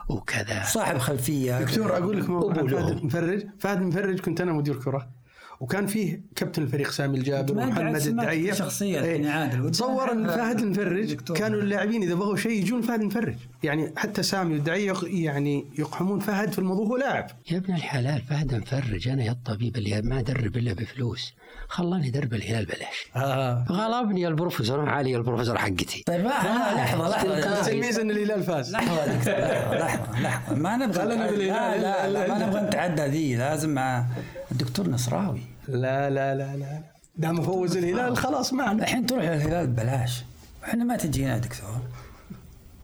[0.08, 0.62] وكذا.
[0.64, 1.60] صاحب خلفية.
[1.60, 2.98] دكتور أقول لك موضوع فهد.
[2.98, 5.15] المفرج فهد المفرج كنت أنا مدير كرة.
[5.60, 8.52] وكان فيه كابتن الفريق سامي الجابر ومحمد الدعية.
[8.52, 9.16] شخصية إيه.
[9.16, 9.70] الحين عادل.
[9.70, 11.36] تصور إن فهد المفرج دكتور.
[11.36, 16.52] كانوا اللاعبين إذا بغوا شيء يجون فهد المفرج يعني حتى سامي والدعية يعني يقحمون فهد
[16.52, 17.26] في الموضوع هو لاعب.
[17.50, 21.32] يا ابن الحلال فهد مفرج أنا يا الطبيب اللي ما أدرب إلا بفلوس.
[21.68, 23.06] خلاني درب الهلال بلاش.
[23.16, 23.64] آه.
[23.72, 26.02] غلبني البروفيسور علي البروفيسور حقتي.
[26.06, 26.28] طيب ما-
[26.76, 27.72] لحظة لحظة.
[27.72, 28.72] الميزه إن الهلال فاز.
[28.72, 34.06] لحظة لحظة لحظة ما نبغى لا لا ما نبغى نتعدى ذي لازم مع
[34.52, 35.40] الدكتور نصراوي.
[35.68, 36.82] لا لا لا لا.
[37.16, 40.24] دام فوز الهلال خلاص معنا الحين تروح للهلال ببلاش.
[40.64, 41.80] إحنا ما تجينا دكتور.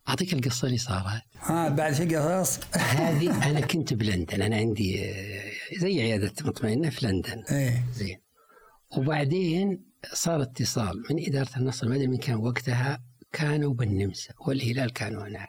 [0.09, 1.23] أعطيك القصة اللي صارت.
[1.40, 4.42] ها بعد في قصص؟ هذه أنا كنت بلندن.
[4.42, 7.42] أنا عندي آه، زي عيادة مطمئنة في لندن.
[7.51, 7.85] إيه.
[7.95, 8.18] زين.
[8.97, 13.01] وبعدين صار اتصال من إدارة النصر ما أدري من كان وقتها
[13.33, 15.49] كانوا بالنمسا والهلال كانوا هناك.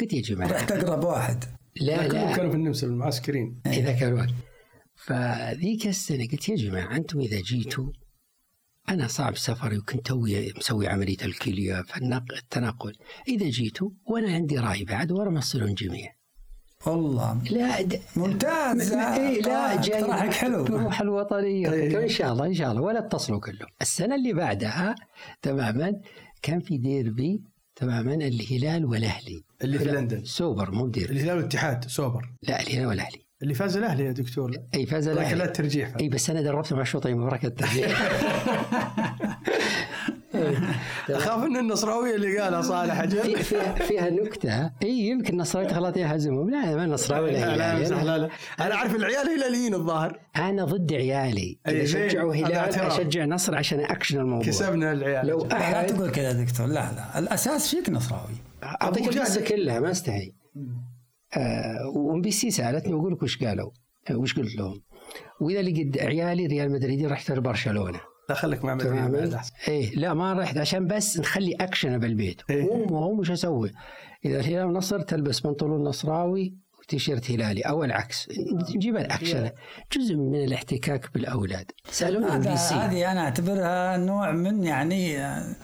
[0.00, 0.50] قلت يا جماعة.
[0.52, 1.44] رحت أقرب واحد.
[1.80, 2.36] لا كلهم لا.
[2.36, 3.60] كانوا في النمسا المعسكرين.
[3.66, 4.28] إذا كان وقت
[5.04, 7.92] فذيك السنة قلت يا جماعة أنتم إذا جيتوا
[8.88, 12.96] أنا صعب سفري وكنت توي مسوي عملية الكلية فالتنقل
[13.28, 16.14] إذا جيتوا وأنا عندي رأي بعد ورا مسؤولون جميع.
[16.86, 17.42] والله.
[17.50, 18.00] لا د...
[18.16, 18.92] ممتاز.
[18.92, 20.64] إيه لا جاي اقتراحك حلو.
[20.64, 21.72] الروح الوطنية.
[21.72, 22.02] إيه.
[22.02, 22.82] إن شاء الله إن شاء الله.
[22.82, 23.68] ولا اتصلوا كلهم.
[23.82, 24.94] السنة اللي بعدها
[25.42, 25.92] تماما
[26.42, 27.42] كان في ديربي
[27.76, 29.44] تماما الهلال والأهلي.
[29.64, 30.24] اللي في لندن.
[30.24, 31.12] سوبر مو ديربي.
[31.12, 32.22] الهلال والاتحاد سوبر.
[32.42, 33.29] لا الهلال والأهلي.
[33.42, 34.52] اللي فاز الأهلي يا دكتور.
[34.74, 35.28] أي فاز الأهلي.
[35.28, 38.02] ركلات ترجيح أي بس أنا دربت مع شوطي مباراه الترجيح.
[41.10, 44.70] أخاف إن النصراوية اللي قالها صالح أجل فيها, فيها نكتة.
[44.82, 48.28] أي يمكن النصراوي تغلط يهزمهم لا ما النصراوي لا لا لا لا لا
[48.60, 50.18] أنا أعرف العيال هلاليين الظاهر.
[50.36, 51.58] أنا ضد عيالي.
[51.68, 51.84] إذا.
[51.84, 52.54] شجعوا هلال.
[52.56, 54.46] أشجع نصر عشان أكشن الموضوع.
[54.46, 55.26] كسبنا العيال.
[55.26, 56.66] لو لا, لا أحد تقول كذا يا دكتور.
[56.66, 57.18] لا لا.
[57.18, 58.34] الأساس فيك نصراوي.
[58.62, 59.40] اعطيك القصة.
[59.40, 60.32] كلها ما استحي
[61.94, 63.70] وأم بي سي سألتني وأقول لك وش قالوا؟
[64.10, 64.82] آه، وش قلت لهم؟
[65.40, 68.00] وإذا لقيت عيالي ريال مدريد راح يختار برشلونة.
[68.28, 69.52] لا خليك مع مدريد بعد تماما أحسن.
[69.68, 72.40] إيه لا ما رحت عشان بس نخلي أكشن بالبيت.
[72.50, 72.62] إيه.
[72.62, 73.70] هم هم وش أسوي؟
[74.24, 78.28] إذا الهلال نصر تلبس بنطلون نصراوي وتيشيرت هلالي أو العكس.
[78.76, 79.50] نجيب الأكشن.
[79.92, 81.70] جزء من الاحتكاك بالأولاد.
[81.90, 82.74] سألوني ام هذا بي سي.
[82.74, 85.54] هذه أنا أعتبرها نوع من يعني آه،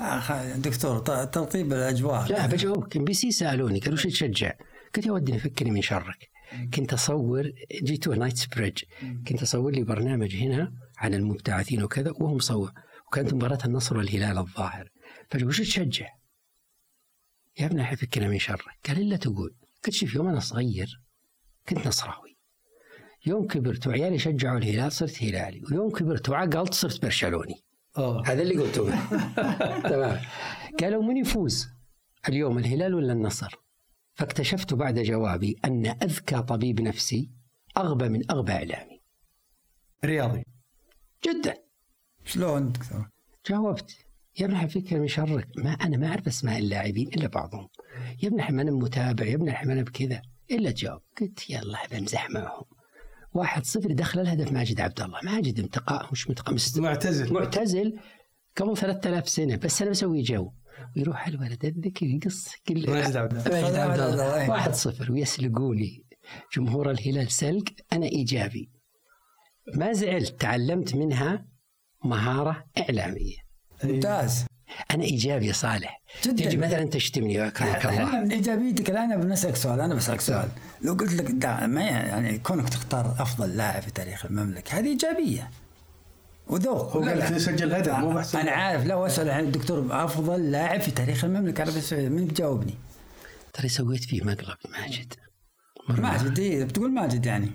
[0.00, 2.96] آه، دكتور ترطيب الاجواء لا بجاوبك.
[2.96, 4.52] ام بي سي سألوني قالوا وش تشجع؟
[4.94, 6.30] قلت يا ودي فكني من شرك.
[6.74, 7.52] كنت أصور
[7.82, 8.82] جيتو Knightsbridge
[9.28, 12.72] كنت أصور لي برنامج هنا عن المبتعثين وكذا وهو مصور
[13.06, 14.88] وكانت مباراة النصر والهلال الظاهر.
[15.30, 16.08] فقال وش تشجع؟
[17.58, 19.54] يا ابني احب فكنا من شرك قال إلا تقول.
[19.84, 21.00] قلت شوف يوم أنا صغير
[21.68, 22.36] كنت نصراوي.
[23.26, 25.62] يوم كبرت وعيالي شجعوا الهلال صرت هلالي.
[25.70, 27.54] ويوم كبرت وعقلت صرت برشلوني.
[27.98, 28.28] أوه.
[28.28, 28.90] هذا اللي قلته.
[29.90, 30.20] تمام.
[30.80, 31.68] قالوا من يفوز؟
[32.28, 33.62] اليوم الهلال ولا النصر؟
[34.14, 37.30] فاكتشفت بعد جوابي أن أذكى طبيب نفسي
[37.76, 39.00] أغبى من أغبى إعلامي.
[40.04, 40.44] رياضي.
[41.24, 41.54] جدا.
[42.24, 43.08] شلون دكتور؟
[43.50, 43.96] جاوبت.
[44.40, 47.68] يا ابن فكرة من شرك ما أنا ما أعرف أسماء اللاعبين إلا بعضهم.
[48.22, 50.22] يا ابن ما أنا متابع يا ابن ما أنا بكذا.
[50.50, 52.64] إلا تجاوب قلت يلا بمزح معهم
[53.34, 57.32] واحد صفر دخل الهدف ماجد عبد الله ماجد انتقاء مش منتقى مست- معتزل.
[57.32, 57.98] معتزل.
[58.56, 60.52] قبل 3000 سنة بس أنا بسوي جو.
[60.96, 64.50] ويروح الولد الذكي يقص كل ماجد عبد الله.
[64.50, 66.04] واحد صفر ويسلقوني.
[66.56, 68.70] جمهور الهلال سلق أنا إيجابي.
[69.74, 71.46] ما زعلت تعلمت منها
[72.04, 73.36] مهارة إعلامية.
[73.84, 74.44] ممتاز.
[74.90, 76.02] أنا إيجابي يا صالح.
[76.24, 76.44] جداً.
[76.44, 78.20] تجي مثلا تشتمني أكرمك الله.
[78.20, 78.90] من إيجابيتك.
[78.90, 80.48] الان أنا بنسألك سؤال أنا بسألك سؤال.
[80.82, 85.50] لو قلت لك ما يعني كونك تختار أفضل لاعب في تاريخ المملكة هذه إيجابية.
[86.46, 86.96] وذوق.
[86.96, 90.90] هو قال يسجل هدف مو بحسب أنا عارف لا واسال عن الدكتور أفضل لاعب في
[90.90, 91.62] تاريخ المملكة.
[91.62, 92.74] العربيه السعوديه من بتجاوبني؟
[93.52, 95.14] ترى سويت فيه مقلب ماجد.
[95.88, 97.50] ماجد إيه، بتقول ماجد يعني.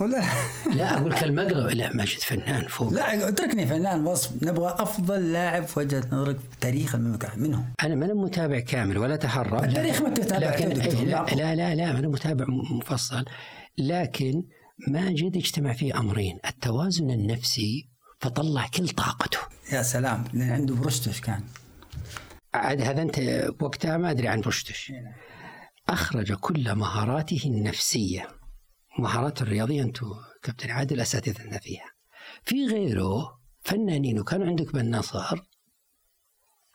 [0.00, 0.22] ولا؟
[0.76, 2.92] لا أقول لك المقلب لا ماجد فنان فوق.
[2.92, 4.42] لا اتركني فنان وصف.
[4.42, 7.36] نبغى أفضل لاعب في وجهة نظرك في تاريخ المملكة.
[7.36, 7.64] منهم.
[7.82, 11.54] أنا ما أنا متابع كامل ولا تهرب التاريخ ما تتابع لكن إيه، لا, لا.
[11.54, 13.24] لا لا ما أنا متابع مفصل.
[13.78, 14.42] لكن
[14.88, 16.38] ماجد اجتمع فيه أمرين.
[16.46, 17.88] التوازن النفسي
[18.20, 19.38] فطلع كل طاقته.
[19.72, 21.44] يا سلام لأن عنده برشتش كان.
[22.54, 23.18] عاد هذا أنت
[23.60, 24.92] وقتها ما أدري عن بوشتش
[25.88, 28.28] أخرج كل مهاراته النفسية.
[28.98, 30.06] مهاراته الرياضية أنتم
[30.42, 31.84] كابتن عادل اساتذتنا فيها.
[32.44, 35.38] في غيره فنانين وكانوا عندك بالنصر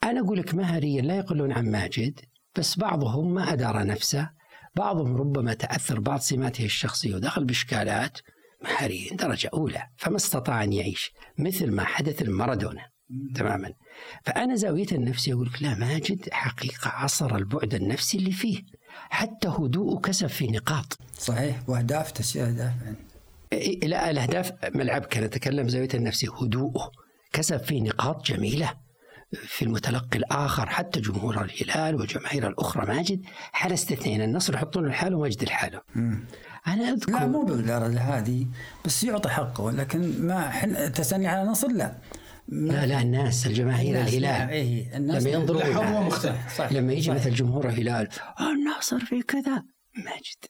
[0.03, 2.19] أنا أقول لك مهريا لا يقولون عن ماجد
[2.55, 4.29] بس بعضهم ما أدار نفسه.
[4.75, 8.19] بعضهم ربما تأثر بعض سماته الشخصية ودخل بإشكالات.
[8.63, 9.83] مهريا درجة أولى.
[9.97, 12.89] فما استطاع أن يعيش مثل ما حدث لمارادونا
[13.35, 13.73] تماما.
[14.25, 18.61] فأنا زاويتي النفسيه أقول لك لا ماجد حقيقة عصر البعد النفسي اللي فيه.
[19.09, 20.97] حتى هدوءه كسب في نقاط.
[21.17, 21.69] صحيح.
[21.69, 22.73] وأهداف تسجيل أهداف.
[22.81, 23.79] يعني.
[23.87, 26.91] لا الأهداف ملعبك أنا أتكلم زاوية النفسي هدوءه
[27.33, 28.83] كسب فيه نقاط جميلة.
[29.33, 33.21] في المتلقي الآخر حتى جمهور الهلال والجماهير الأخرى ماجد
[33.51, 35.81] حال استثنين النصر يحطون الحال وماجد الحاله
[36.67, 38.47] أنا أذكر لا مو بالدرجه هذه
[38.85, 41.97] بس يعطي حقه لكن ما حن تسألني على نصر لا
[42.47, 45.99] لا لا الناس الجماهير الناس، الهلال إيه، الناس لما لها.
[46.01, 46.57] مختلف.
[46.57, 46.71] صح.
[46.71, 47.13] لما يجي صح.
[47.13, 48.07] مثل جمهور الهلال
[48.39, 49.63] "آه، الناصر في كذا
[49.97, 50.45] ماجد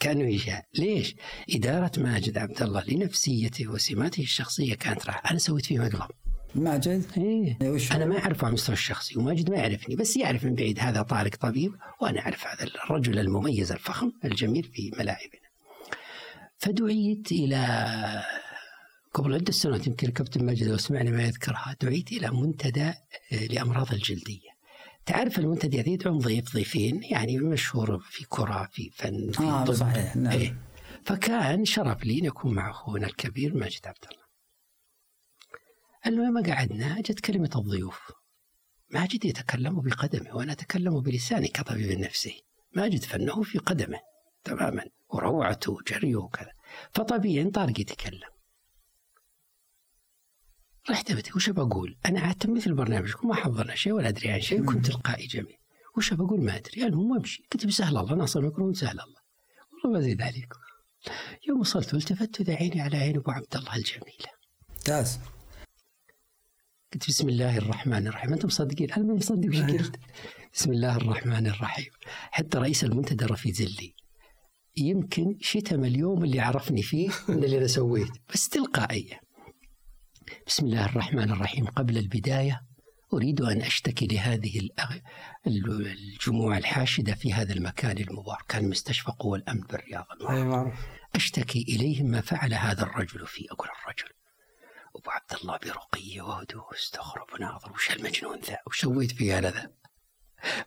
[0.00, 1.16] كانه يشاء ليش؟
[1.54, 6.10] إدارة ماجد عبد الله لنفسيته وسماته الشخصية كانت راح أنا سويت فيه مقلب
[6.54, 7.58] ماجد إيه؟
[7.92, 11.36] أنا ما أعرفه على المستوى الشخصي وماجد ما يعرفني بس يعرف من بعيد هذا طارق
[11.36, 15.45] طبيب وأنا أعرف هذا الرجل المميز الفخم الجميل في ملاعبنا
[16.58, 17.66] فدعيت إلى
[19.14, 22.84] قبل عدة سنوات يمكن الكابتن ماجد لو سمعني ما يذكرها دعيت إلى منتدى
[23.32, 24.56] آه، لأمراض الجلدية.
[25.06, 29.72] تعرف المنتدى هذه يدعون ضيف ضيفين؟ يعني مشهور في كرة في فن في آه، طب.
[29.72, 30.32] صحيح، نعم.
[30.32, 30.56] إيه.
[31.04, 34.26] فكان شرف لي أن يكون مع أخونا الكبير ماجد عبد الله.
[36.06, 38.12] المهم قعدنا جت كلمة الضيوف.
[38.90, 42.44] ماجد يتكلم بقدمه وأنا أتكلم بلساني كطبيب نفسي.
[42.76, 43.98] ماجد فنه في قدمه.
[44.46, 44.84] تماما.
[45.08, 46.52] وروعته وجريه وكذا.
[46.94, 48.30] فطبيعي طارق يتكلم.
[50.90, 54.64] رحت ابتي وش بقول؟ أنا عادت مثل برنامجكم ما حضرنا شيء ولا أدري عن شيء
[54.64, 55.56] كنت تلقائي جميل.
[55.96, 56.86] وش بقول؟ ما أدري.
[56.86, 59.20] المهم امشي قلت بسهل الله ناصر الميكروفون سهل الله.
[59.72, 60.60] والله ما زيد عليكم
[61.48, 64.30] يوم وصلت والتفت اذا عيني على عين أبو عبد الله الجميله
[64.68, 65.18] ممتاز.
[66.92, 68.32] قلت بسم الله الرحمن الرحيم.
[68.32, 69.96] أنتم مصدقين؟ أنا ماني مصدق وش قلت؟
[70.54, 71.90] بسم الله الرحمن الرحيم.
[72.30, 73.94] حتى رئيس المنتدى رفيق زلي.
[74.76, 78.12] يمكن شتم اليوم اللي عرفني فيه من اللي أنا سويت.
[78.34, 79.20] بس تلقائيه
[80.46, 81.66] بسم الله الرحمن الرحيم.
[81.66, 82.62] قبل البداية
[83.12, 84.68] أريد أن أشتكي لهذه
[85.46, 88.44] الجموع الحاشدة في هذا المكان المبارك.
[88.48, 90.06] كان مستشفى قوى الأمن بالرياض.
[90.30, 90.74] أي معروف
[91.14, 94.08] أشتكي إليهم ما فعل هذا الرجل في أقول الرجل.
[94.96, 97.72] أبو عبد الله برقيه وهدوء استغرب وناظر.
[97.72, 99.70] وش المجنون ذا؟ وش سويت في هذا ذا؟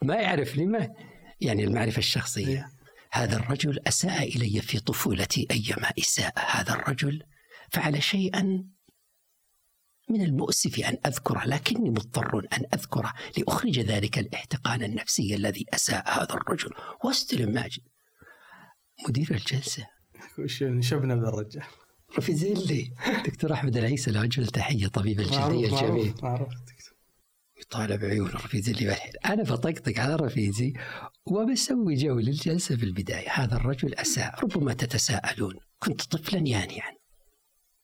[0.02, 0.90] ما يعرف لما
[1.42, 2.48] يعني المعرفة الشخصية.
[2.48, 2.79] إيه.
[3.12, 7.24] هذا الرجل أساء إلي في طفولتي ايما اساءه هذا الرجل
[7.72, 8.66] فعل شيئا
[10.10, 16.34] من المؤسف أن اذكره لكني مضطر أن اذكره لأخرج ذلك الاحتقان النفسي الذي أساء هذا
[16.34, 16.70] الرجل.
[17.04, 17.82] واستلم ماجد.
[19.08, 19.88] مدير الجلسة.
[20.40, 21.64] وش نشبنا بالرجال.
[22.18, 22.94] رفيزيلي
[23.26, 26.06] دكتور أحمد العيسى أجل تحية طبيب الجلديه الجميل.
[26.06, 26.54] معروف معروف.
[27.70, 30.74] يطالع بعيون رفيزي بالحين أنا بطقطق على رفيزي
[31.26, 33.30] وبسوي جو للجلسة في البداية.
[33.30, 34.40] هذا الرجل أساء.
[34.44, 36.92] ربما تتساءلون كنت طفلا يانعا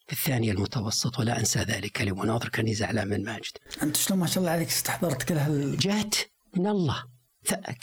[0.07, 3.57] في الثانية المتوسط ولا أنسى ذلك لمناظر كاني زعلان من ماجد.
[3.83, 6.15] أنت شلون ما شاء الله عليك استحضرت كل هال جات
[6.57, 7.03] من الله.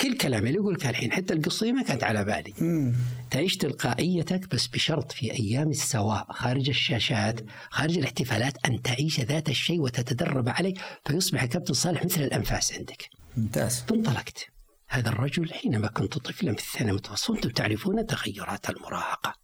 [0.00, 2.54] كل كلام اللي يقولك الحين حتى القصيه ما كانت على بالي.
[2.60, 2.94] مم.
[3.30, 7.40] تعيش تلقائيتك بس بشرط في أيام السواء خارج الشاشات
[7.70, 10.74] خارج الاحتفالات أن تعيش ذات الشيء وتتدرب عليه
[11.06, 13.08] فيصبح كابتن صالح مثل الأنفاس عندك.
[13.36, 13.84] ممتاز.
[13.88, 14.46] فانطلقت
[14.88, 19.34] هذا الرجل حينما كنت طفلا في الثانية المتوسط وأنتم تعرفون تغيرات المراهقة.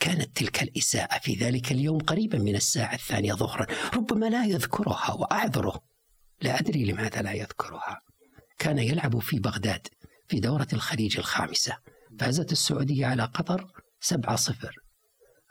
[0.00, 3.66] كانت تلك الإساءة في ذلك اليوم قريبا من الساعة الثانية ظهرا.
[3.94, 5.82] ربما لا يذكرها وأعذره.
[6.42, 8.00] لا أدري لماذا لا يذكرها.
[8.62, 9.88] كان يلعب في بغداد
[10.28, 11.76] في دورة الخليج الخامسة
[12.18, 13.66] فازت السعودية على قطر
[14.14, 14.54] 7-0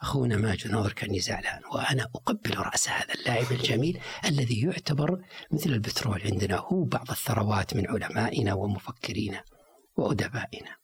[0.02, 6.22] أخونا ماجد ناظر كان زعلان وأنا أقبل رأس هذا اللاعب الجميل الذي يعتبر مثل البترول
[6.22, 9.44] عندنا هو بعض الثروات من علمائنا ومفكرينا
[9.96, 10.76] وأدبائنا.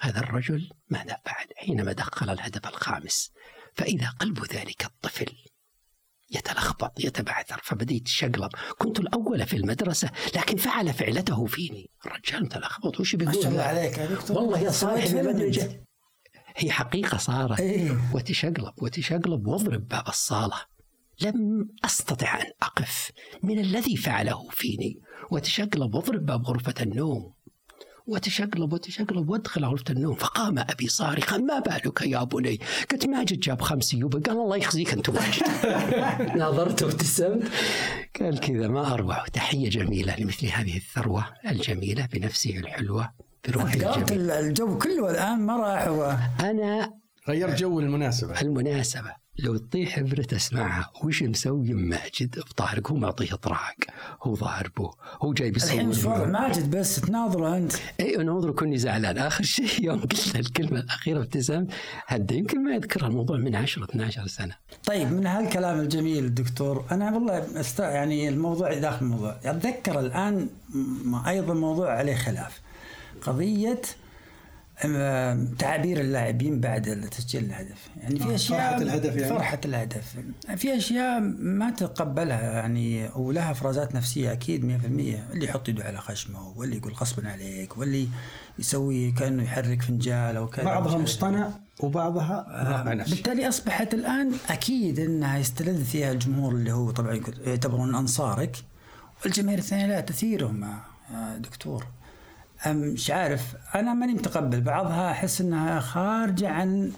[0.00, 3.30] هذا الرجل ماذا فعل حينما دخل الهدف الخامس؟
[3.74, 5.36] فإذا قلب ذلك الطفل
[6.30, 8.50] يتلخبط يتبعثر فبديت شقلب.
[8.78, 11.90] كنت الأول في المدرسة لكن فعل فعلته فيني.
[12.06, 14.36] الرجال متلخبط وش ما بيقول؟ شاء الله؟ عليك يا دكتور.
[14.38, 15.50] والله يا.
[15.50, 15.84] جد.
[16.56, 17.60] هي حقيقة صارت.
[17.60, 17.98] إيه.
[18.14, 20.60] وتشقلب وتشقلب واضرب باب الصالة.
[21.22, 23.10] لم أستطع أن أقف.
[23.42, 25.00] من الذي فعله فيني؟
[25.30, 27.35] وتشقلب واضرب باب غرفة النوم.
[28.06, 33.60] وتشقلب وتشقلب وادخل غرفة النوم فقام أبي صارخا ما بالك يا بني قلت ماجد جاب
[33.60, 35.42] خمس يوبا قال الله يخزيك أنت ماجد
[36.38, 37.48] ناظرت وابتسمت.
[38.20, 43.10] قال كذا ما أروع تحية جميلة لمثل هذه الثروة الجميلة بنفسه الحلوة
[43.46, 44.40] قلبت الجميلة.
[44.40, 46.12] الجو كله الآن ما راح و...
[46.40, 46.92] أنا
[47.28, 48.40] غير جو المناسبة.
[48.40, 49.25] المناسبة.
[49.38, 53.74] لو تطيح إبرة تسمعها وش مسوي ماجد؟ بطارق هو معطيه طراق.
[54.22, 54.90] هو ضاربه
[55.22, 57.72] هو جايب الحين مش وضع يصور ماجد بس تناظره أنت.
[58.00, 59.18] اي اناظر كوني زعلان.
[59.18, 61.68] آخر شيء يوم قلت الكلمة الأخيرة ابتسمت
[62.06, 64.54] هدا يمكن ما يذكرها الموضوع من 10 12 سنة.
[64.84, 67.80] طيب من هالكلام الجميل دكتور أنا والله است...
[67.80, 70.48] يعني الموضوع داخل الموضوع أتذكر الآن
[71.26, 72.60] أيضا موضوع عليه خلاف.
[73.22, 73.80] قضية
[75.58, 77.88] تعابير اللاعبين بعد تسجيل الهدف.
[78.02, 80.16] يعني في أشياء فرحة الهدف يعني؟ فرحه الهدف.
[80.56, 84.84] في أشياء ما تقبلها يعني ولها إفرازات نفسية أكيد 100%
[85.32, 88.08] اللي يحط يده على خشمه واللي يقول غصبا عليك واللي
[88.58, 90.64] يسوي كأنه يحرك فنجال أو كذا.
[90.64, 91.50] بعضها مصطنع
[91.80, 97.94] وبعضها واقع نفسي بالتالي أصبحت الآن أكيد إنها يستلذ فيها الجمهور اللي هو طبعا يعتبرون
[97.94, 98.56] أنصارك
[99.24, 100.64] والجماهير الثانية لا تثيرهم
[101.12, 101.86] يا دكتور.
[102.66, 103.42] مش عارف.
[103.74, 104.60] أنا ماني متقبل.
[104.60, 106.92] بعضها أحس إنها خارجة عن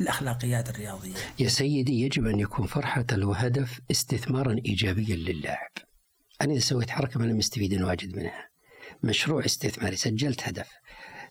[0.00, 1.14] الأخلاقيات الرياضية.
[1.38, 5.70] يا سيدي يجب أن يكون فرحة الهدف استثمارا ايجابيا للاعب.
[6.42, 8.50] أنا إذا سويت حركة أنا مستفيد واجد منها.
[9.02, 10.68] مشروع استثماري سجلت هدف.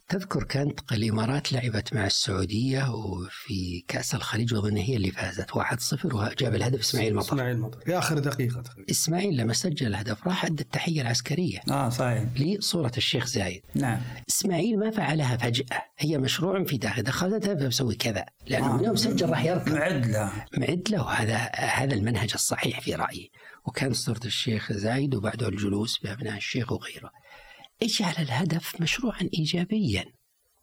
[0.10, 6.56] تذكر كانت الامارات لعبت مع السعودية وفي كأس الخليج وأظن هي اللي فازت 1-0 وجاب
[6.56, 7.28] الهدف إسماعيل مطر.
[7.28, 7.80] إسماعيل مطر.
[7.86, 8.62] في آخر دقيقة.
[8.62, 11.60] تقريبا إسماعيل لما سجل الهدف راح ادى التحية العسكرية.
[11.70, 12.24] آه صحيح.
[12.36, 13.62] لصورة الشيخ زايد.
[13.76, 14.02] نعم.
[14.30, 15.84] إسماعيل ما فعلها فجأة.
[15.98, 19.70] هي مشروع في داخل دخلتها بسوي كذا لأنه من يوم سجل راح يركض.
[19.74, 20.32] معد له.
[20.58, 21.10] معد له.
[21.10, 23.32] هذا هذا المنهج الصحيح في رأيي.
[23.66, 27.12] وكان صورة الشيخ زايد وبعده الجلوس بأبناء الشيخ وغيره.
[27.84, 30.06] اجعل الهدف مشروعا ايجابيا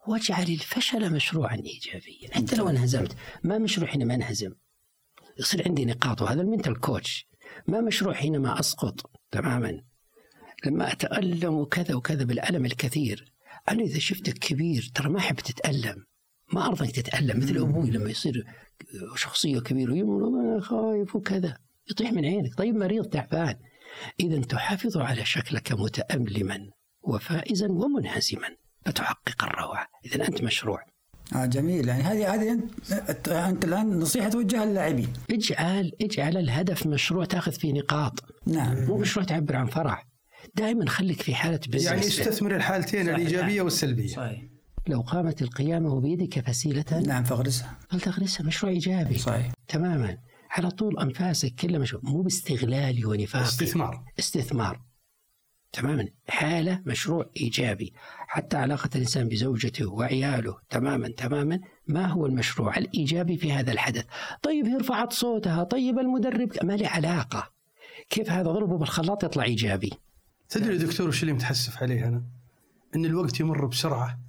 [0.07, 2.35] واجعل الفشل مشروعا ايجابيا.
[2.35, 4.53] حتى لو انهزمت ما مشروع حينما انهزم.
[5.39, 7.27] يصير عندي نقاط وهذا المنتال كوتش.
[7.67, 9.81] ما مشروع حينما أسقط تماما.
[10.65, 13.33] لما أتألم وكذا وكذا بالألم الكثير
[13.69, 16.05] أنا إذا شفتك كبير ترى ما أحب تتألم.
[16.53, 18.45] ما أرضى انك تتألم مثل أبوي لما يصير
[19.15, 21.57] شخصية كبيرة أنا خايف وكذا.
[21.91, 22.55] يطيح من عينك.
[22.57, 23.55] طيب مريض تعبان.
[24.19, 26.69] اذا تحافظ على شكلك متالما.
[27.07, 28.47] وفائزا ومنهزما.
[28.85, 29.87] فتحقق الروعة.
[30.05, 30.83] اذا أنت مشروع.
[31.35, 31.87] آه جميل.
[31.87, 32.51] يعني هذه هذه
[33.09, 35.13] انت أنت الآن نصيحة توجهها للاعبين.
[35.31, 38.23] اجعل اجعل الهدف مشروع تأخذ فيه نقاط.
[38.45, 38.85] نعم.
[38.85, 40.07] مو مشروع تعبر عن فرح.
[40.55, 43.15] دائما خليك في حالة بزنس يعني يستثمر الحالتين صحيح.
[43.15, 44.07] الإيجابية والسلبية.
[44.07, 44.41] صحيح.
[44.87, 48.45] لو قامت القيامة وبيدك فسيلة نعم فغرسها فلتغرسها.
[48.45, 49.17] مشروع إيجابي.
[49.17, 49.51] صحيح.
[49.67, 50.17] تماما.
[50.51, 54.03] على طول أنفاسك كلها مش مو باستغلالي ونفاقي استثمار.
[54.19, 54.86] استثمار.
[55.71, 56.07] تماما.
[56.29, 57.93] حالة مشروع إيجابي.
[58.27, 61.59] حتى علاقة الإنسان بزوجته وعياله تماما تماما.
[61.87, 64.05] ما هو المشروع الإيجابي في هذا الحدث؟
[64.41, 67.49] طيب هي رفعت صوتها طيب المدرب ما له علاقة.
[68.09, 69.93] كيف هذا ضربه بالخلاط يطلع إيجابي؟
[70.49, 72.23] تدري يا دكتور وش اللي متحسف عليه أنا؟
[72.95, 74.19] إن الوقت يمر بسرعة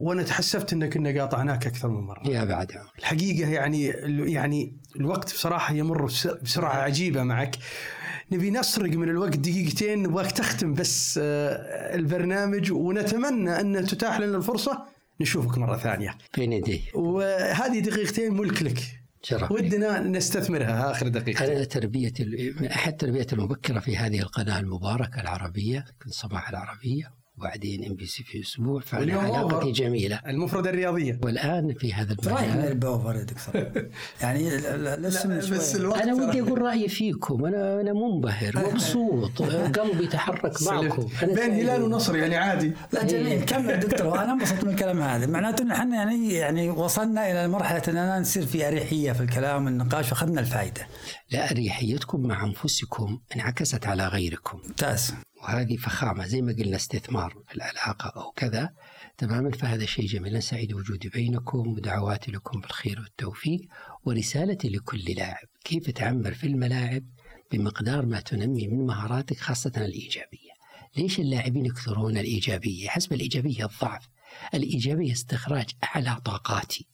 [0.00, 2.28] وأنا تحسفت ان كنا قاطعناك أكثر من مرة.
[2.28, 2.72] يا بعد.
[2.98, 3.84] الحقيقة يعني
[4.32, 7.56] يعني الوقت بصراحة يمر بس- بسرعة عجيبة معك.
[8.32, 14.82] نبي نسرق من الوقت دقيقتين نبغاك تختم بس آه، البرنامج ونتمنى أن تتاح لنا الفرصة
[15.20, 16.18] نشوفك مرة ثانية.
[16.36, 18.82] بين يديه وهذه دقيقتين ملك لك.
[19.22, 21.44] شرف ودنا نستثمرها آخر دقيقة.
[21.44, 22.12] أنا تربية
[22.60, 28.06] من أحد تربية المبكرة في هذه القناة المباركة العربية كنت صباح العربية وبعدين ام بي
[28.06, 29.70] سي في أسبوع فأنا واليوم علاقتي أوفر.
[29.70, 30.20] جميلة.
[30.26, 31.20] المفردة الرياضية.
[31.24, 33.82] والآن في هذا رايح من المجال البوفر يا دكتور.
[34.22, 35.38] يعني ال- ال- الاسم.
[35.38, 37.44] بس الوقت أنا ودي أقول رأيي فيكم.
[37.46, 39.42] أنا أنا منبهر مبسوط.
[39.78, 41.08] قلبي يتحرك معكم.
[41.22, 41.38] بين.
[41.52, 42.72] هلال ونصر يعني عادي.
[42.92, 43.44] لا جميل.
[43.44, 44.06] كمل دكتور.
[44.06, 45.26] وأنا انبسطت من الكلام هذا.
[45.26, 50.08] معناته إن إحنا يعني يعني وصلنا إلى مرحله اننا نصير في أريحية في الكلام والنقاش
[50.12, 50.86] وأخذنا الفائده
[51.30, 54.58] لا أريحيتكم مع أنفسكم انعكست على غيركم.
[54.68, 55.14] ممتاز.
[55.42, 58.70] وهذه فخامة زي ما قلنا استثمار في العلاقة أو كذا
[59.18, 60.30] تماما؟ فهذا شيء جميل.
[60.30, 63.60] أنا سعيد بوجودي بينكم ودعواتي لكم بالخير والتوفيق
[64.04, 65.46] ورسالتي لكل لاعب.
[65.64, 67.04] كيف تعمر في الملاعب؟
[67.52, 70.50] بمقدار ما تنمي من مهاراتك خاصة الإيجابية.
[70.96, 74.08] ليش اللاعبين يكثرون الإيجابية؟ حسب الإيجابية الضعف.
[74.54, 76.86] الإيجابية استخراج أعلى طاقاتي.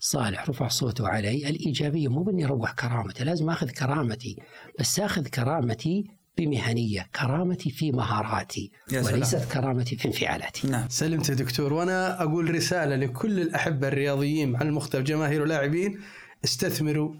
[0.00, 1.48] صالح رفع صوته علي.
[1.48, 4.36] الإيجابية مو بأني أروح كرامته لازم أخذ كرامتي.
[4.80, 6.04] بس أخذ كرامتي
[6.38, 9.14] بمهنية كرامتي في مهاراتي يا سلام.
[9.14, 10.68] وليست كرامتي في انفعالاتي.
[10.68, 10.88] نعم.
[10.88, 11.72] سلمت يا دكتور.
[11.72, 16.00] وأنا أقول رسالة لكل الأحبة الرياضيين على المختلف جماهير ولاعبين
[16.44, 17.14] استثمروا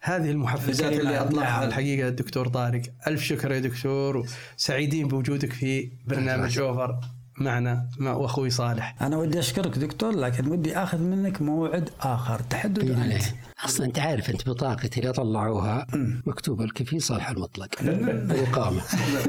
[0.00, 1.68] هذه المحفزات اللي اطلقها نعم.
[1.68, 7.00] الحقيقة الدكتور طارق ألف شكر يا دكتور وسعيدين بوجودك في برنامج أوفر.
[7.40, 8.94] معنا مع واخوي صالح.
[9.02, 13.24] أنا ودي أشكرك دكتور لكن ودي آخذ منك موعد آخر تحدد بإذن أنت.
[13.64, 15.86] أصلا أنت عارف أنت بطاقتي اللي طلعوها
[16.26, 17.68] مكتوب لك في صالح المطلق.
[17.80, 18.80] الإقامة.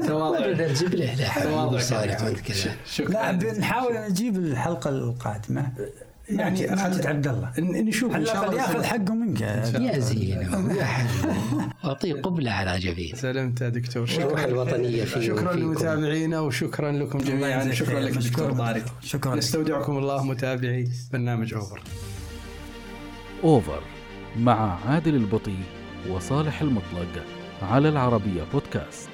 [0.08, 0.48] تواضع.
[0.48, 2.76] نجيب له لا تواضع صالح وأنت كذا.
[3.10, 5.72] لا بنحاول نجيب الحلقة القادمة.
[6.30, 7.52] يعني يعني ماجد عبد الله.
[7.60, 9.42] نشوف إن شاء الله يأخذ حقه منك.
[9.42, 11.08] يا حلو
[11.86, 14.04] اعطيه قبلة على جبين سلمت يا دكتور.
[14.04, 15.54] الروح شكرا الوطنية فيه شكرا.
[15.54, 17.72] لمتابعينا وشكرا لكم جميعا.
[17.72, 18.00] شكرا.
[18.00, 18.52] لك دكتور.
[18.52, 19.36] طارق شكرا.
[19.36, 21.82] نستودعكم الله متابعي برنامج أوفر.
[23.44, 23.82] أوفر
[24.38, 25.58] مع عادل البطي
[26.10, 27.24] وصالح المطلق
[27.62, 29.10] على العربية بودكاست.